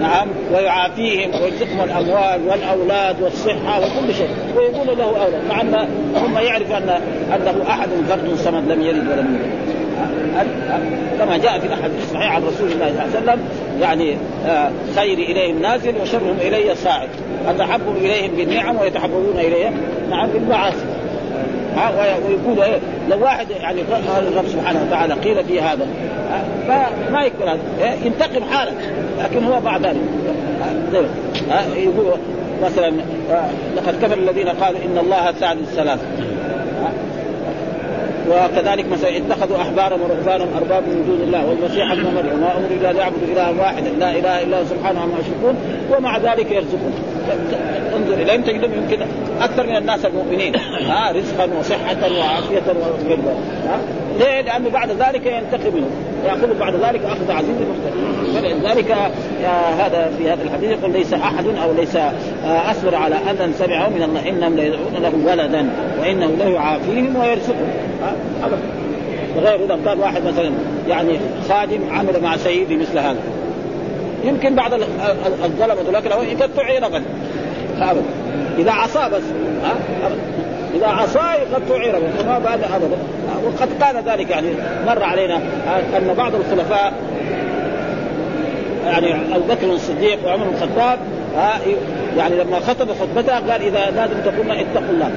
[0.01, 4.29] نعم ويعافيهم ويرزقهم الأموال والأولاد والصحة وكل شيء.
[4.57, 6.89] ويقول له أولاد مع أن هم يعرفوا ان
[7.33, 9.80] أنه أحد فرد صمد لم يلد ولم يولد.
[11.19, 13.39] كما جاء في الأحاديث الصحيحة عن رسول الله صلى الله عليه وسلم
[13.81, 17.09] يعني آه، خير إليهم نازل وشرهم إلي صاعد.
[17.47, 19.71] اتحبب إليهم بالنعم ويتحببون إلي
[20.09, 20.85] نعم بالمعاصي.
[22.27, 23.81] ويقول إيه لو واحد يعني
[24.17, 25.87] الرب سبحانه وتعالى قيل في هذا
[26.67, 28.71] فما يكون هذا إيه؟ ينتقم حالا
[29.23, 29.85] لكن هو بعد
[30.91, 31.09] ذلك.
[31.75, 32.13] يقول
[32.63, 32.91] مثلا
[33.77, 36.01] لقد كفر الذين قالوا إن الله ثالث ثلاثة
[38.31, 42.93] وكذلك مثلا اتخذوا أحبارهم ورهبانهم أربابا من دون الله والمسيح ابن مريم وما أمروا إلا
[42.93, 45.55] ليعبدوا إلها واحدا لا إله إلا هو سبحانه عما يشركون
[45.91, 46.93] ومع ذلك يرزقون.
[47.95, 49.05] انظر اليهم تجدهم يمكن
[49.41, 50.55] أكثر من الناس المؤمنين.
[50.89, 53.17] ها رزقا وصحة وعافية وغير
[53.67, 53.79] ها
[54.19, 56.11] ليه؟ لأنه بعد ذلك ينتقم منهم.
[56.25, 58.91] ياخذ بعد ذلك أخذ عزيز مختلف فلذلك
[59.79, 64.03] هذا في هذا الحديث يقول ليس أحد أو ليس آه، أصبر على أذى سمعه من
[64.03, 67.15] الله إنهم ليدعون له ولدا وانه لا يعافيهم
[68.01, 68.59] ويرزقهم
[69.37, 70.51] غير اذا قال واحد مثلا
[70.87, 73.19] يعني خادم عمل مع سيدي مثل هذا.
[74.23, 74.73] يمكن بعض
[75.43, 78.03] الظلمة ذولاك يقطع عينه ابدا.
[78.57, 79.23] إذا عصى بس
[79.63, 79.75] ها؟
[80.75, 82.97] إذا عصى يقطع عينه وما بعد ابدا.
[83.45, 84.47] وقد كان ذلك يعني
[84.87, 85.35] مر علينا
[85.97, 86.93] أن بعض الخلفاء
[88.85, 90.99] يعني أبو بكر الصديق وعمر بن الخطاب
[92.17, 95.11] يعني لما خطب خطبته قال إذا لازم تقولنا اتقوا الله.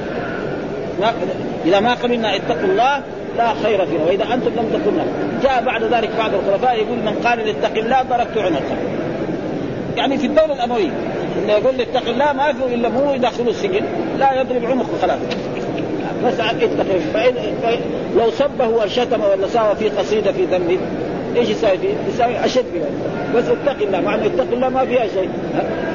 [1.66, 3.02] إذا ما قلنا اتقوا الله
[3.38, 4.04] لا خير فينا.
[4.04, 5.04] وإذا أنتم لم تقلنا
[5.42, 8.76] جاء بعد ذلك بعض الخلفاء يقول من قال لاتق الله ضربت عنقه
[9.96, 10.90] يعني في الدولة الأموية
[11.42, 13.84] اللي يقول اتق الله ما في إلا مو يدخلوا السجن
[14.18, 15.18] لا يضرب عنقه خلاص.
[16.26, 17.78] بس اتق
[18.16, 20.78] لو سبه وشتم ولا ساوى في قصيدة في ذنبه
[21.36, 25.06] إيش يساوي فيه؟ يساوي أشد من بس اتق الله مع إنه اتق الله ما فيها
[25.06, 25.28] شيء.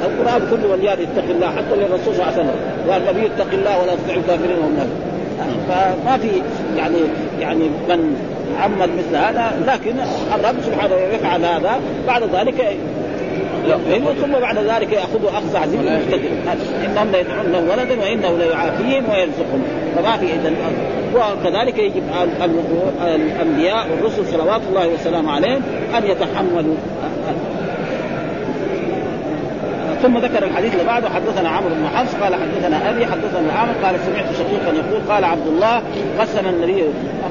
[0.04, 2.56] القرآن كله وليان اتق الله حتى للرسول صلى الله عليه وسلم.
[2.92, 4.58] قال النبي اتق الله ولا تطع الكافرين
[5.68, 6.30] فما في
[6.78, 6.98] يعني
[7.40, 8.16] يعني من
[8.62, 9.96] عمد مثل هذا لكن
[10.36, 11.80] الرب سبحانه يفعل هذا.
[12.08, 12.78] بعد ذلك
[14.22, 15.80] ثم بعد ذلك ياخذوا أخذ عزيز
[16.86, 19.64] إنهم لا يدعون له ولدا وإنه لا يعافيهم ويرزقهم.
[19.96, 20.54] فما في اذا
[21.16, 22.04] وكذلك يجب
[23.02, 25.62] الأنبياء والرسل صلوات الله وسلامه عليهم
[25.98, 26.76] أن يتحملوا
[30.02, 33.96] ثم ذكر الحديث اللي بعده حدثنا عمرو بن حفص قال حدثنا أبي حدثنا عامر قال
[34.06, 35.82] سمعت شقيقا يقول قال عبد الله
[36.20, 36.84] قسم النبي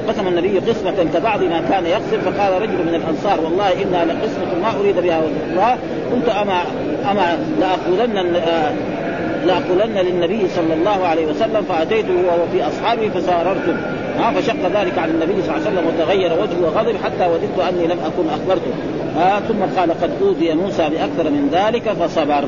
[0.07, 4.79] قسم النبي قسمة كبعض ما كان يقسم فقال رجل من الأنصار والله انها لقسمة ما
[4.79, 5.77] أريد بها وجه الله
[6.11, 6.61] قلت أما
[7.11, 8.33] أما لأقولن
[9.45, 13.75] لأقولن للنبي صلى الله عليه وسلم فأتيته وهو في اصحابه فساررته.
[14.35, 17.99] فشق ذلك على النبي صلى الله عليه وسلم وتغير وجهه وغضب حتى وددت أني لم
[17.99, 18.73] أكن أخبرته.
[19.19, 22.43] ها ثم قال قد أوذي موسى بأكثر من ذلك فصبر.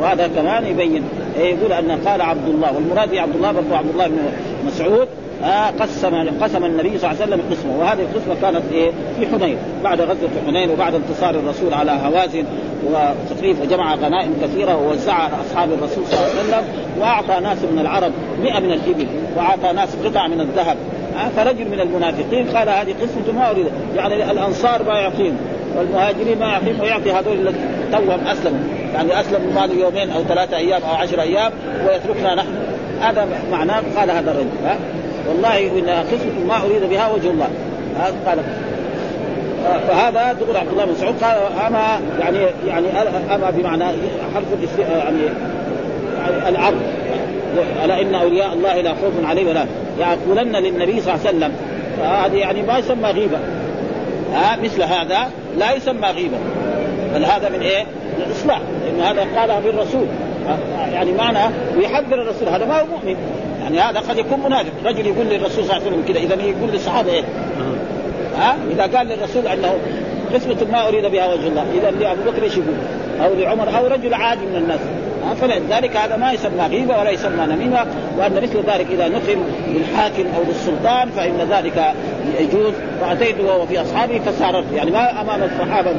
[0.00, 1.02] وهذا كمان يبين
[1.36, 4.18] إيه، يقول أن قال عبد الله والمراد عبد الله برضو عبد الله بن
[4.66, 5.08] مسعود
[5.44, 7.76] آه قسم قسم النبي صلى الله عليه وسلم قسمه.
[7.78, 12.44] وهذه القسمة كانت إيه في حنين بعد غزوة حنين وبعد انتصار الرسول على هوازن
[12.86, 16.64] وتقريب وجمع غنائم كثيرة ووزعها على أصحاب الرسول صلى الله عليه وسلم
[17.00, 19.06] وأعطى ناس من العرب 100 من الابل
[19.36, 20.76] وأعطى ناس قطع من الذهب.
[21.16, 25.36] آه فرجل من المنافقين قال هذه قسمة ما أريد يعني الأنصار ما يعطيهم.
[25.76, 28.60] والمهاجرين ما يعطيهم ويعطي هذول الذين توهم أسلموا.
[28.94, 31.52] يعني أسلموا بعد يومين أو ثلاثة أيام أو عشر أيام
[31.86, 32.48] ويتركنا نحن.
[33.00, 34.76] هذا معناه قال هذا الرجل ها؟
[35.28, 37.48] والله إن قسمة ما أريد بها وجه الله.
[38.26, 38.38] قال.
[39.88, 42.86] فهذا تقول عبد الله بن مسعود قال أما يعني يعني
[43.34, 43.84] أما بمعنى
[44.34, 45.20] حرف يعني
[46.48, 46.80] العرض.
[47.84, 49.66] ألا إن أولياء الله لا خوف عليهم ولا
[49.98, 51.52] يقولن للنبي صلى الله عليه وسلم.
[51.98, 53.38] فهذه يعني ما يسمى غيبة.
[54.34, 56.36] ها؟ مثل هذا لا يسمى غيبة.
[57.14, 58.60] بل هذا من إيه؟ من الإصلاح.
[58.84, 60.06] لأن هذا قالها بالرسول
[60.92, 62.48] يعني معنى ويحذر الرسول.
[62.48, 63.16] هذا ما هو مؤمن.
[63.62, 64.72] يعني هذا قد يكون منافق.
[64.84, 67.24] رجل يقول للرسول صلى الله عليه وسلم كذا إذا يقول للصحابة إيه؟
[68.38, 69.74] ها؟ إذا قال للرسول أنه
[70.34, 71.64] قسمة ما أريد بها وجه الله.
[71.74, 72.74] إذا لأبو بكر إيش يقول؟
[73.24, 74.80] أو لعمر أو رجل عادي من الناس.
[75.40, 77.86] فلذلك هذا ما يسمى غيبة ولا يسمى نميمة
[78.18, 81.94] وأن مثل ذلك إذا نقل للحاكم أو للسلطان فإن ذلك
[82.40, 82.72] يجوز.
[83.00, 85.90] فأتيت وهو في أصحابه فساررت يعني ما أمام الصحابة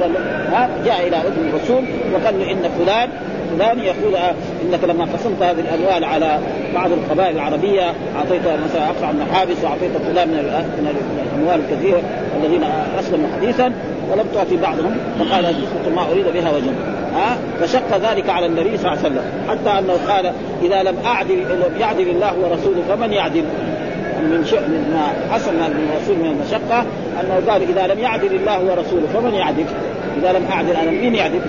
[0.52, 1.84] ها جاء إلى أذن الرسول
[2.14, 3.10] وقال له إن فلان
[3.54, 4.16] فلان يقول
[4.64, 6.40] إنك لما قسمت هذه الأموال على
[6.74, 10.96] بعض القبائل العربية أعطيت مثلا أقرع بن حابس وأعطيت فلان من
[11.34, 12.02] الأموال الكثيرة
[12.44, 12.64] الذين
[13.00, 13.74] أسلموا حديثا
[14.12, 15.56] ولم تعطي بعضهم فقال
[15.96, 16.72] ما أريد بها وجه
[17.16, 21.38] ها فشق ذلك على النبي صلى الله عليه وسلم حتى أنه قال إذا لم أعدل
[21.38, 23.44] لم يعدل الله ورسوله فمن يعدل
[24.22, 24.60] من شيء
[24.94, 26.86] ما حصل من الرسول من المشقة
[27.22, 29.66] أنه قال إذا لم يعدل الله ورسوله فمن يعدل؟
[30.18, 31.42] إذا لم أعدل أنا مين يعدل؟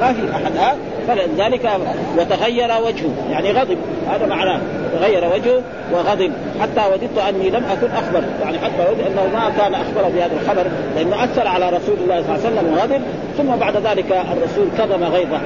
[0.00, 0.76] ما في أحد ها
[1.08, 1.70] فلذلك
[2.18, 3.30] وتغير وجهه.
[3.30, 3.78] يعني غضب.
[4.10, 4.60] هذا معناه.
[4.98, 6.32] تغير وجهه وغضب.
[6.60, 8.22] حتى وددت أني لم أكن أخبر.
[8.42, 10.66] يعني حتى وددت أنه ما كان أخبر بهذا الخبر
[10.96, 13.02] لأنه أثر على رسول الله صلى الله عليه وسلم وغضب.
[13.38, 15.40] ثم بعد ذلك الرسول كظم غيظه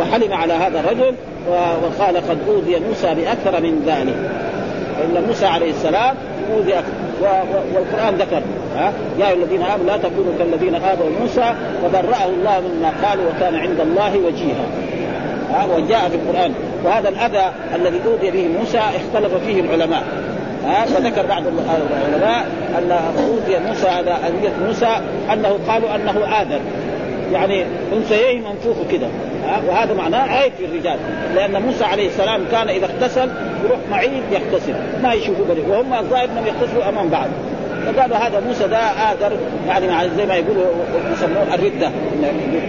[0.00, 1.14] وحلم على هذا الرجل
[1.48, 4.14] وقال قد أوذي موسى بأكثر من ذلك.
[4.98, 6.14] فإن موسى عليه السلام
[6.54, 6.74] أوذي
[7.74, 8.42] والقرآن ذكر.
[8.76, 11.54] ها؟ يا أيها الذين آمنوا لا تكونوا كالذين اذوا موسى
[11.84, 14.64] وبرأه الله مما قالوا وكان عند الله وجيها.
[15.50, 16.54] ها؟ وجاء في القرآن.
[16.84, 20.02] وهذا الأذى الذي أوذي به موسى اختلف فيه العلماء.
[20.66, 22.46] ها؟ فذكر بعض العلماء
[22.78, 25.00] أن أوذي موسى هذا أذية موسى
[25.32, 26.60] أنه قالوا أنه اذى
[27.32, 29.06] يعني أنثيين منفوخ كده.
[29.68, 30.98] وهذا معناه عيب في الرجال.
[31.34, 33.30] لأن موسى عليه السلام كان إذا اغتسل
[33.64, 34.74] يروح معيد يغتسل.
[35.02, 37.28] ما يشوفوا بني وهم الظاهر أنهم يغتسلوا أمام بعض.
[37.86, 39.32] فقالوا هذا موسى ده آذر
[39.68, 40.64] يعني زي ما يقولوا
[41.12, 41.90] يسموه الردة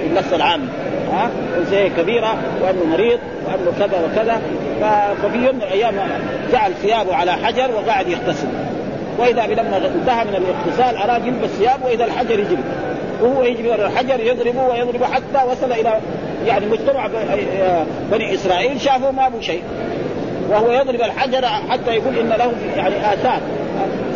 [0.04, 0.62] بالنص العام
[1.14, 4.42] ها؟ أنثى كبيرة وأنه مريض وأنه كذا وكذا
[5.22, 5.94] ففي يوم من الأيام
[6.52, 8.48] جعل ثيابه على حجر وقاعد يغتسل.
[9.18, 12.64] وإذا لما انتهى من الاغتسال أراد يلبس ثيابه وإذا الحجر يجري.
[13.22, 16.00] وهو يجري الحجر يضربه ويضربه حتى وصل إلى
[16.46, 17.10] يعني مجتمع
[18.12, 19.64] بني إسرائيل شافوا ما ابو شيء.
[20.50, 23.40] وهو يضرب الحجر حتى يقول إن له يعني آثار.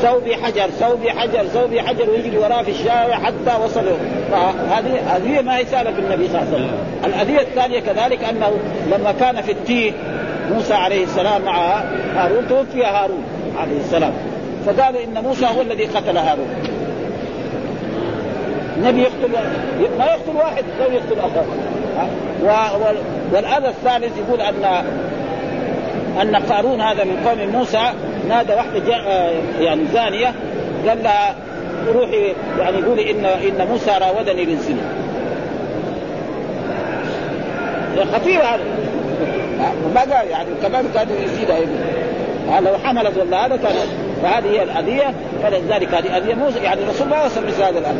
[0.05, 3.83] ثوبي حجر ثوبي حجر ثوبي حجر ويجري وراه في الشارع حتى وصل
[4.31, 6.71] فهذه هذه ما هي سالة النبي صلى الله عليه وسلم.
[7.05, 8.51] الأذية الثانية كذلك أنه
[8.91, 9.91] لما كان في التيه
[10.53, 11.83] موسى عليه السلام مع
[12.15, 13.23] هارون توفي هارون
[13.59, 14.13] عليه السلام.
[14.65, 16.47] فقالوا إن موسى هو الذي قتل هارون.
[18.77, 19.31] النبي يقتل
[19.97, 21.45] ما يقتل واحد لو يقتل أخر.
[23.33, 24.85] والأذى الثالث يقول ان
[26.21, 27.91] أن قارون هذا من قوم موسى
[28.29, 30.33] نادى واحدة جاء يعني زانيه
[30.87, 31.35] قال لها
[31.93, 35.05] روحي يعني قولي إن إن موسى راودني للزنا.
[38.13, 38.63] خطير هذا
[39.95, 43.75] ما قال يعني كمان كان يزيدها يقول لو حملت ولا هذا كان
[44.23, 47.99] فهذه هي الأذية فلذلك هذه أذية موسى يعني الرسول ما وصل مثل هذا الاذى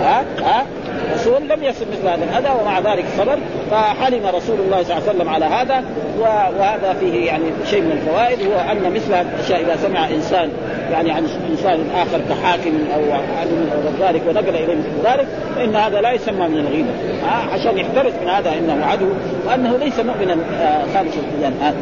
[0.00, 0.66] ها؟ ها؟
[1.08, 3.38] الرسول لم يصل مثل هذا الأذى ومع ذلك صبر
[3.70, 5.84] فحلم رسول الله صلى الله عليه وسلم على هذا
[6.20, 10.50] وهذا فيه يعني شيء من الفوائد هو أن مثل هذه الأشياء إذا سمع إنسان
[10.92, 16.00] يعني عن إنسان آخر كحاكم أو عالم أو ذلك ونقل إليه مثل ذلك فإن هذا
[16.00, 16.90] لا يسمى من الغيبه
[17.24, 19.08] آه عشان يحترس من هذا إنه عدو
[19.46, 21.76] وأنه ليس مؤمنا آه خالص الايمان هذا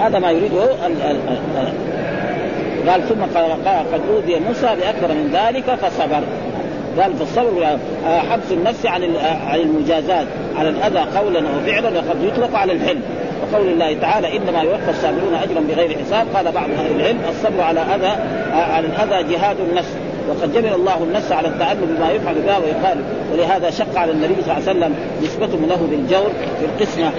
[0.00, 0.66] هذا ما يريده
[2.88, 3.22] قال ثم
[3.92, 6.22] قد أوذي موسى باكثر من ذلك فصبر.
[7.00, 9.02] قال فالصبر حبس النفس عن
[9.48, 10.26] عن المجازات.
[10.56, 13.02] على الأذى قولا وفعلا وقد يطلق على الحلم.
[13.42, 16.26] وقول الله تعالى إنما يوفى الصابرون اجرا بغير حساب.
[16.34, 18.12] قال بعض أهل العلم الصبر على أذى
[18.52, 19.96] على الأذى جهاد النفس.
[20.28, 22.98] وقد جبل الله النفس على التألم بما يفعل بها ويقال.
[23.32, 26.30] ولهذا شق على النبي صلى الله عليه وسلم نسبته له بالجور
[26.60, 27.12] في القسمة.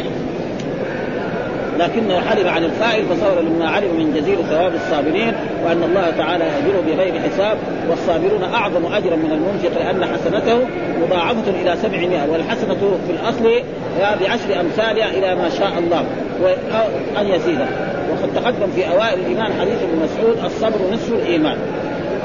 [1.80, 5.34] لكنه حلم عن الفاعل فصور لما علم من جزيل ثواب الصابرين
[5.65, 7.58] وأن الله تعالى يأجره بغير حساب
[7.89, 10.60] والصابرون أعظم أجرا من المنفق لأن حسنته
[11.02, 13.63] مضاعفة إلى 700 والحسنة في الأصل
[14.00, 16.06] بعشر امثالها إلى ما شاء الله
[17.22, 17.60] ان يزيد
[18.12, 21.58] وقد تقدم في أوائل الإيمان حديث ابن مسعود الصبر نصف الإيمان.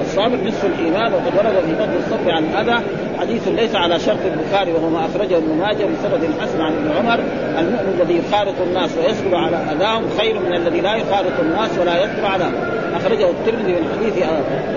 [0.01, 2.85] الصابر نصف الإيمان وقد ورد في فضل الصبر عن الاذى
[3.21, 7.21] حديث ليس على شرط البخاري وهو ما أخرجه ابن ماجه بسند حسن عن ابن عمر.
[7.59, 12.27] المؤمن الذي يخالط الناس ويصبر على أذاهم خير من الذي لا يخالط الناس ولا يصبر
[12.27, 12.51] على
[12.97, 14.23] أخرجه الترمذي من حديث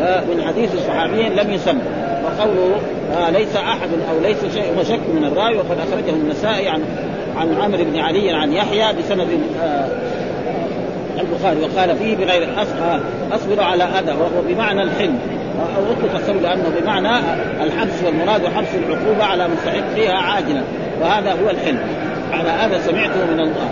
[0.02, 1.82] آه، من حديث صحابي لم يسمى.
[2.28, 2.82] وقوله
[3.18, 6.82] آه ليس أحد أو ليس شيء وشك من الراوي وقد أخرجه النسائي عن
[7.38, 9.28] عن عمرو بن علي عن يحيى بسند
[9.64, 9.88] آه
[11.22, 12.50] البخاري وقال فيه بغير
[13.32, 15.20] أصبر على اذى وهو بمعنى الحلم.
[15.78, 17.20] أو اطلق الصبر لأنه بمعنى
[17.64, 20.62] الحبس والمراد حبس العقوبة على مستحقها عاجلا.
[21.02, 21.80] وهذا هو الحلم.
[22.34, 23.70] على هذا سمعته من الله.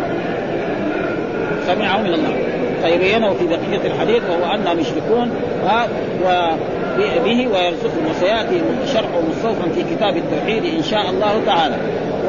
[1.68, 2.38] سمعه من الله.
[2.84, 5.32] فيبينه في بقية الحديث؟ وهو أنهم مشركون
[6.26, 6.30] و
[6.98, 8.62] به ويرزقهم وسياتي
[8.94, 11.76] شرحه مستوفا في كتاب التوحيد إن شاء الله تعالى.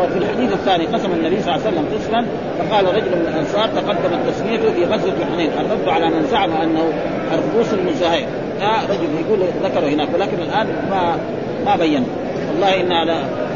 [0.01, 2.27] وفي الحديث الثاني قسم النبي صلى الله عليه وسلم قسما
[2.59, 6.93] فقال رجل من الأنصار تقدمت تسميته في غزوة حنين الرد على من زعم أنه
[7.33, 8.27] الرؤوس المزهير
[8.63, 11.17] آه رجل يقول ذكره هناك ولكن الآن ما
[11.67, 12.07] ما بين.
[12.51, 13.03] والله انها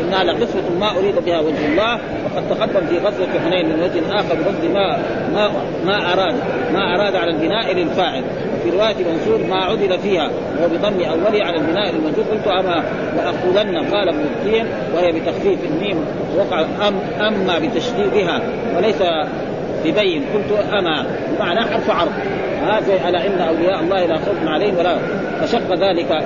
[0.01, 1.95] انها لقسمة ما أريد بها وجه الله
[2.25, 4.99] وقد تقدم في غزوة حنين من وجه آخر بغض ما
[5.35, 5.51] ما
[5.85, 6.35] ما أراد
[6.73, 8.25] ما أراد على البناء للفاعل.
[8.65, 12.85] في رواية منصور ما عدل فيها وهو بضم أوله على البناء الموجود قلت أما
[13.17, 16.05] لأقولن قال ابن القيم وهي بتخفيف الميم
[16.37, 18.41] وقع أم أما بتشديدها
[18.77, 19.03] وليس
[19.85, 20.25] ببين.
[20.35, 22.13] قلت أما بمعنى حرف عرض.
[22.63, 24.99] هذا على إن أولياء الله لا خوف عليهم ولا
[25.41, 26.25] فشق ذلك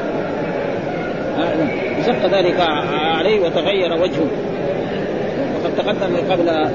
[2.06, 2.60] شق ذلك
[2.94, 4.28] عليه وتغير وجهه.
[5.54, 6.68] وقد تقدم قبل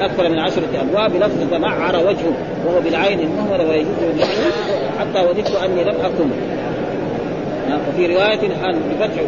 [0.00, 2.32] أكثر من عشرة أبواب بلفظ تمعر وجهه
[2.66, 4.28] وهو بالعين المهملة ويجوز
[5.00, 6.30] حتى وددت أني لم أكن.
[7.88, 9.22] وفي رواية أن بفتح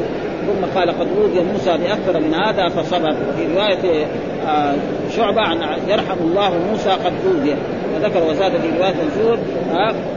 [0.47, 3.16] ثم قال قد أوذي موسى بأكثر من هذا فصبر.
[3.29, 4.07] وفي رواية
[4.49, 4.75] آه،
[5.16, 7.57] شعبة عن يرحم الله موسى قد أوذي.
[7.94, 9.38] وذكر وزاد في رواية منصور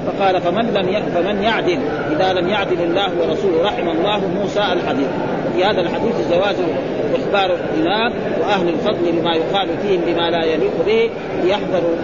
[0.08, 1.80] فقال فمن لم فمن يعدل
[2.12, 5.08] إذا لم يعدل الله ورسوله رحم الله موسى الحديث.
[5.56, 6.56] في هذا الحديث جواز
[7.16, 11.10] إخبار الإمام وأهل الفضل بما يقال فيهم بما لا يليق به
[11.44, 11.96] ليحذروا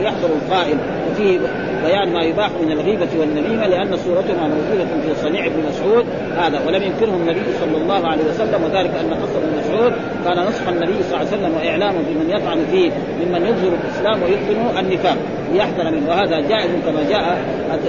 [0.00, 0.76] ليحذروا القائل.
[1.10, 1.38] وفيه
[1.86, 6.04] بيان ما يباح من الغيبة والنميمة لأن صورتها موجودة في صنيع ابن مسعود
[6.36, 9.92] هذا ولم ينكره النبي صلى الله عليه وسلم وذلك أن قصة ابن مسعود
[10.24, 14.78] كان نصح النبي صلى الله عليه وسلم وإعلامه بمن يطعن فيه ممن يظهر الإسلام ويبطن
[14.78, 15.16] النفاق
[15.52, 16.08] ليحذر منه.
[16.08, 17.44] وهذا جائز كما جاء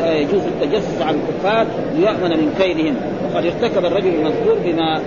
[0.06, 2.95] يجوز التجسس على الكفار ليؤمن من كيدهم.
[3.25, 5.01] وقد ارتكب الرجل المذكور بما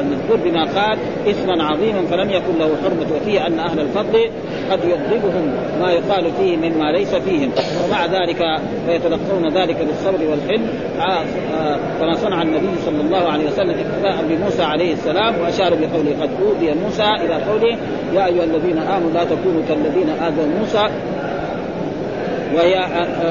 [0.00, 4.30] المذكور بما قال اثما عظيما فلم يكن له حرمة وفيه أن أهل الفضل
[4.70, 7.50] قد يغضبهم ما يقال فيه مما ليس فيهم.
[7.84, 10.66] ومع ذلك فيتلقون ذلك بالصبر والحلم.
[11.00, 16.16] آه، آه، كما صنع النبي صلى الله عليه وسلم اقتداء بموسى عليه السلام وأشار بقوله
[16.22, 17.76] قد أوذي موسى إلى قوله
[18.14, 20.88] يا أيها الذين آمنوا لا تكونوا كالذين آذوا موسى.
[22.54, 22.70] وهي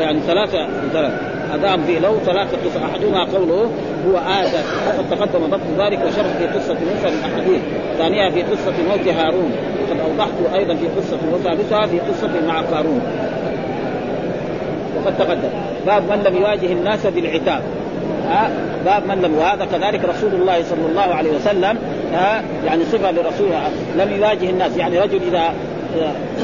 [0.02, 1.29] يعني ثلاثة ثلاثة.
[1.54, 3.72] أدام في لو ثلاثة أحدهما قوله
[4.08, 4.64] هو آدم.
[4.88, 7.62] وقد تقدم ضبط ذلك وشرح في قصة موسى من أحاديث.
[7.98, 9.52] ثانيها في قصة موت هارون.
[9.82, 13.02] وقد أوضحت أيضا في قصة وثالثها في قصة مع قارون.
[14.98, 15.50] وقد تقدم.
[15.86, 17.62] باب من لم يواجه الناس بالعتاب.
[18.30, 18.50] ها؟
[18.86, 21.78] باب من لم وهذا كذلك رسول الله صلى الله عليه وسلم.
[22.14, 23.50] ها؟ يعني صفة لرسول
[23.98, 24.78] لم يواجه الناس.
[24.78, 25.54] يعني رجل إذا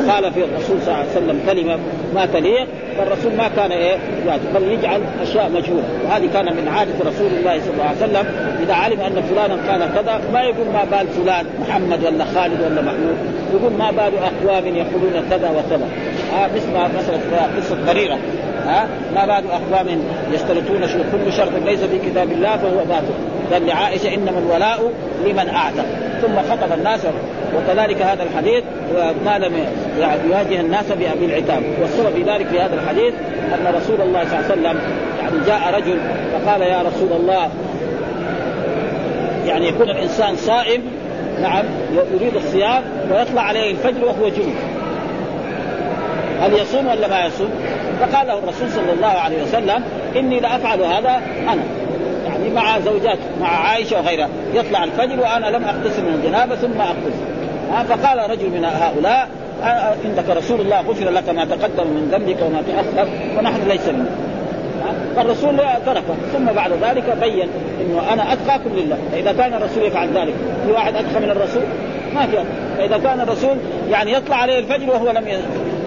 [0.10, 1.78] قال في الرسول صلى الله عليه وسلم كلمة
[2.16, 5.84] ما تليق فالرسول ما كان إيه يعني بل يجعل أشياء مجهولة.
[6.06, 8.26] وهذه كان من عادة رسول الله صلى الله عليه وسلم
[8.64, 12.82] إذا علم أن فلانا قال كذا ما يقول ما بال فلان محمد ولا خالد ولا
[12.82, 13.18] محمود
[13.54, 15.88] يقول ما بال اقوام يقولون كذا وكذا.
[16.38, 17.18] آه مثل مثلا
[17.58, 18.18] قصة بريره
[18.66, 20.02] ها؟ ما بال اقوام
[20.34, 23.14] يشترطون كل شرط ليس في كتاب الله فهو باطل.
[23.52, 24.92] قال لعائشه إنما الولاء
[25.26, 25.86] لمن أعتق.
[26.22, 27.00] ثم خطب الناس
[27.56, 28.64] وكذلك هذا الحديث
[29.26, 29.54] ما لم
[30.26, 30.86] يواجه الناس
[31.20, 33.14] بالعتاب والسبب في ذلك في هذا الحديث
[33.54, 34.80] أن رسول الله صلى الله عليه وسلم
[35.20, 35.98] يعني جاء رجل
[36.34, 37.50] فقال يا رسول الله
[39.48, 40.82] يعني يكون الإنسان صائم
[41.42, 41.66] نعم
[42.14, 44.56] يريد الصيام ويطلع عليه الفجر وهو جنوب
[46.42, 47.50] هل يصوم ولا ما يصوم؟
[48.00, 49.84] فقال له الرسول صلى الله عليه وسلم
[50.16, 51.64] إني لأفعل هذا أنا.
[52.26, 54.30] يعني مع زوجات مع عائشة وغيرها.
[54.54, 57.36] يطلع الفجر وأنا لم اغتسل من الجنابة ثم اغتسل
[57.90, 59.30] فقال رجل من هؤلاء
[60.06, 64.06] عندك رسول الله غفر لك ما تقدم من ذنبك وما تأخر ونحن ليس منا
[65.16, 66.16] فالرسول تركه.
[66.34, 67.48] ثم بعد ذلك بين
[67.82, 68.98] إنه أنا اتقاكم لله.
[69.12, 70.34] فإذا كان الرسول يفعل ذلك
[70.66, 71.64] في واحد أتقى من الرسول؟
[72.16, 72.38] ما في
[72.78, 73.58] فإذا كان الرسول
[73.92, 75.28] يعني يطلع عليه الفجر وهو لم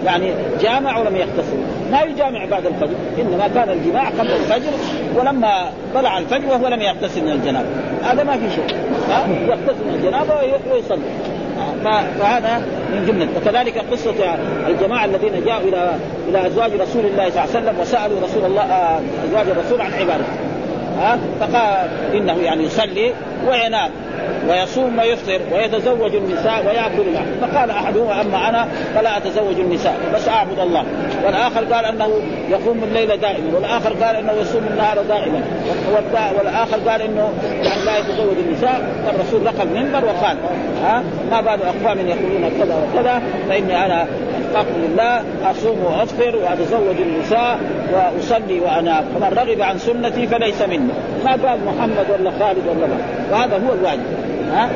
[0.05, 1.57] يعني جامع ولم يغتسل
[1.91, 4.71] ما يجامع بعد الفجر إنما كان الجماع قبل الفجر
[5.17, 7.69] ولما طلع الفجر وهو لم يغتسل من الجنابه
[8.03, 8.77] هذا ما في شيء
[9.49, 10.35] يغتسل من الجنابه
[10.73, 11.03] ويصلي.
[12.19, 13.29] فهذا من جملة.
[13.37, 14.15] وكذلك قصة
[14.69, 15.95] الجماعة الذين جاءوا إلى
[16.29, 19.93] إلى أزواج رسول الله صلى الله عليه وسلم وسألوا رسول الله آه، أزواج الرسول عن
[19.93, 20.48] عبادته.
[20.99, 23.13] ها فقال إنه يعني يصلي
[23.49, 23.91] وينام
[24.49, 30.59] ويصوم ويفطر ويتزوج النساء ويأكل اللحم فقال أحدهما أما أنا فلا أتزوج النساء بس أعبد
[30.59, 30.85] الله.
[31.25, 32.09] والآخر قال أنه
[32.51, 35.43] يقوم الليل دائما والآخر قال أنه يصوم النهار دائما
[36.39, 40.37] والآخر قال أنه يعني لا يتزوج النساء فالرسول رقى المنبر وقال
[40.83, 44.07] ها ما بال أقوام يقولون كذا وكذا فإني أنا
[44.51, 47.59] اتقوا لله أصوم وأفطر وأتزوج النساء
[47.93, 49.05] وأصلي وأنام.
[49.05, 50.93] فمن رغب عن سنتي فليس مني.
[51.25, 52.97] ما قال محمد ولا خالد ولا ما
[53.33, 54.07] وهذا هو الواجب.
[54.53, 54.71] ها؟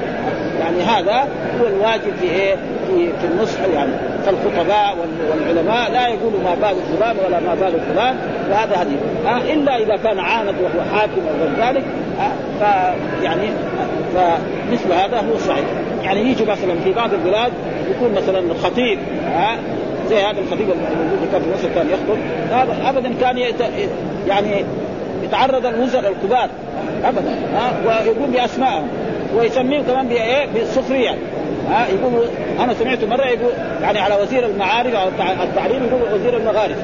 [0.60, 1.28] يعني هذا
[1.60, 2.54] هو الواجب في إيه؟
[2.86, 3.92] في في النصح يعني.
[4.26, 4.96] فالخطباء
[5.30, 8.16] والعلماء لا يقولوا ما بال فلان ولا ما بال فلان.
[8.50, 8.96] وهذا هدي.
[9.26, 11.84] آه إلا إذا كان عاند وهو حاكم أو ذلك.
[12.20, 13.48] آه فيعني
[14.14, 15.64] فمثل هذا هو الصحيح
[16.02, 17.52] يعني يجي مثلا في بعض البلاد
[17.90, 19.58] يكون مثلا خطيب آه
[20.08, 22.18] زي هذا الخطيب الموجود كان في مصر كان يخطب.
[22.50, 23.38] هذا ابدا كان
[24.26, 24.64] يعني
[25.24, 26.48] يتعرض الوزراء الكبار
[27.04, 28.88] ابدا ها؟ ويقول بأسمائهم
[29.36, 31.18] ويسميهم كمان بإيه؟ بالسخرية
[31.70, 32.28] ها؟ يقول
[32.60, 35.08] أنا سمعت مرة يقول يعني على وزير المعارف أو
[35.42, 36.76] التعليم يقول وزير المغارب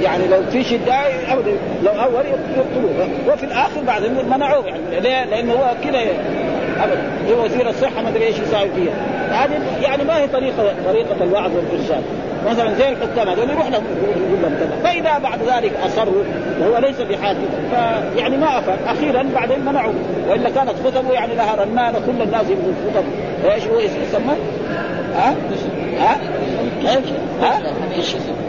[0.00, 0.94] يعني لو في شده
[1.32, 3.08] ابدا لو أول يقتلوه.
[3.28, 5.00] وفي الآخر بعد منعوه يعني.
[5.00, 6.00] ليه؟ لأنه هو كذا
[6.80, 7.02] ابدا.
[7.30, 8.94] هو وزير الصحة ما أدري إيش يساوي فيها
[9.30, 12.02] هذه يعني ما هي طريقة طريقة الوعظ والإرشاد.
[12.46, 14.78] مثلا زي الحكام هذول يروح لهم يقول لهم كذا.
[14.84, 16.22] فإذا بعد ذلك أصروا
[16.60, 19.92] وهو ليس بحاكم فيعني ما افاد أخيرا بعدين منعوا
[20.28, 23.04] وإلا كانت خطبه يعني لها رنانه كل الناس يبغوا الخطب
[23.50, 24.34] إيش هو يسمى؟
[25.14, 25.34] ها؟
[25.98, 26.16] ها؟
[27.42, 27.58] ها؟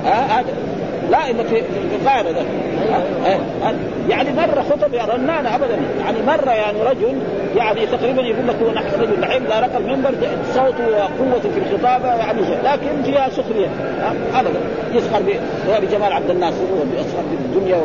[0.06, 0.73] ها؟ هذا.
[1.12, 1.62] لا الا في
[2.02, 2.42] القاهرة ده.
[4.10, 5.78] يعني مره خطب يا رنانه ابدا.
[6.06, 7.18] يعني مره يعني رجل
[7.56, 10.14] يعني تقريبا يقول لك هو نحن رجل لحيم لا رقى المنبر
[10.54, 13.68] صوته وقوته في الخطابة يعني لكن فيها سخرية.
[14.36, 14.60] ابدا.
[14.94, 15.22] يسخر
[15.82, 17.78] بجمال عبد الناصر ويسخر بالدنيا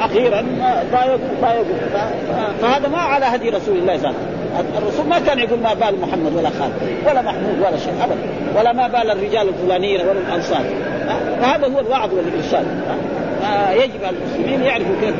[0.00, 0.44] أخيرا
[0.92, 1.74] ضايقوا ضايقوا
[2.62, 4.37] فهذا ما على هدي رسول الله صلى الله عليه وسلم.
[4.78, 6.72] الرسول ما كان يقول ما بال محمد ولا خالد
[7.06, 10.64] ولا محمود ولا شيء ابدا ولا ما بال الرجال الفلانيين ولا الأنصار.
[11.40, 12.66] فهذا هو الوعظ والإرشاد.
[13.72, 15.14] يجب على المسلمين يعرفوا كيف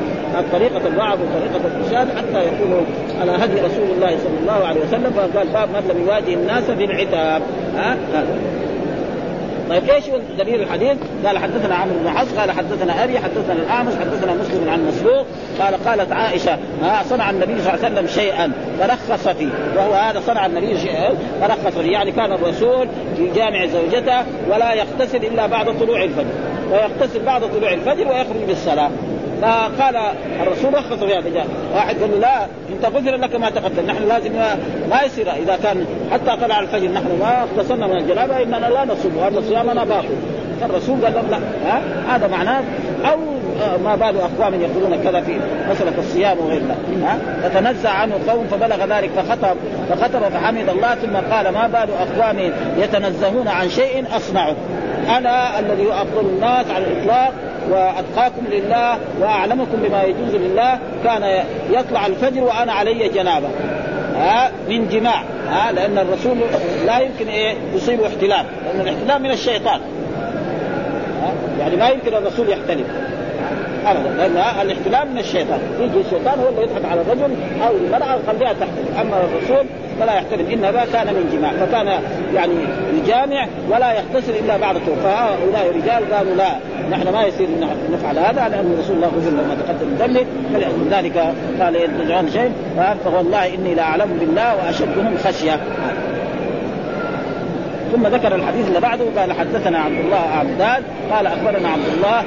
[0.52, 2.80] طريقة الوعظ وطريقة الإرشاد حتى يكونوا
[3.20, 7.42] على هدي رسول الله صلى الله عليه وسلم فقال باب من لم يواجه الناس بالعتاب.
[7.76, 7.96] ها؟
[9.68, 10.04] طيب إيش
[10.38, 10.96] دليل الحديث؟
[11.26, 15.26] قال حدثنا عمرو بن حفص قال حدثنا أبي حدثنا الأعمش حدثنا مسلم عن مسروق
[15.60, 20.20] قال قالت عائشة ها صنع النبي صلى الله عليه وسلم شيئا؟ فرخص فيه وهو هذا
[20.20, 21.92] صنع النبي شيئا فرخص فيه.
[21.92, 26.26] يعني كان الرسول في جامع زوجته ولا يغتسل إلا بعد طلوع الفجر.
[26.70, 28.90] ويغتسل بعد طلوع الفجر ويخرج بالصلاة.
[29.42, 29.96] فقال
[30.42, 33.86] الرسول رخص في هذا واحد قال له لا أنت غفر لك ما تقدم.
[33.86, 34.32] نحن لازم
[34.90, 39.16] ما يصير إذا كان حتى طلع الفجر نحن ما اغتسلنا من الجنابه إننا لا نصوم
[39.16, 40.08] وهذا صيامنا باطل
[40.62, 41.82] الرسول قال لهم لا ها؟
[42.16, 42.62] هذا معناه
[43.04, 43.18] أو
[43.84, 45.38] ما بال اقوام يقولون كذا في
[45.70, 49.56] مسألة الصيام وغير ذلك ها؟ فتنزع عنه قوم فبلغ ذلك فخطب
[49.90, 54.54] فخطب فحمد الله ثم قال ما بال اقوام يتنزهون عن شيء أصنعه.
[55.16, 57.32] أنا الذي افضل الناس على الإطلاق
[57.70, 63.48] وأتقاكم لله وأعلمكم بما يجوز لله كان يطلع الفجر وأنا علي جنابة.
[64.16, 65.22] ها من جماع.
[65.50, 66.36] ها لأن الرسول
[66.86, 69.80] لا يمكن إيه يصيب احتلام لأن الاحتلام من الشيطان.
[71.60, 72.84] يعني ما يمكن الرسول يحتلم.
[73.86, 74.08] ابدا.
[74.16, 75.60] لأن الاحتلام من الشيطان.
[75.80, 77.34] يجي الشيطان هو اللي يضحك على الرجل
[77.66, 79.66] أو المرأة يخليها تحتلم أما الرسول
[80.00, 81.52] فلا يحتلم انما كان من جماع.
[81.66, 82.02] فكان
[82.34, 82.54] يعني
[82.98, 86.14] يجامع ولا يغتسل إلا بعد طهور فهؤلاء الرجال.
[86.14, 86.50] قالوا لا
[86.90, 87.48] نحن ما يصير
[87.92, 92.52] نفعل هذا لأن رسول الله غفر ما تقدم ذنبه فلذلك قال يرجعون شيء.
[93.04, 95.60] فوالله إني لاعلم بالله وأشدهم خشية.
[97.92, 99.04] ثم ذكر الحديث اللي بعده.
[99.18, 102.22] قال حدثنا عبد الله عبدان قال أخبرنا عبد الله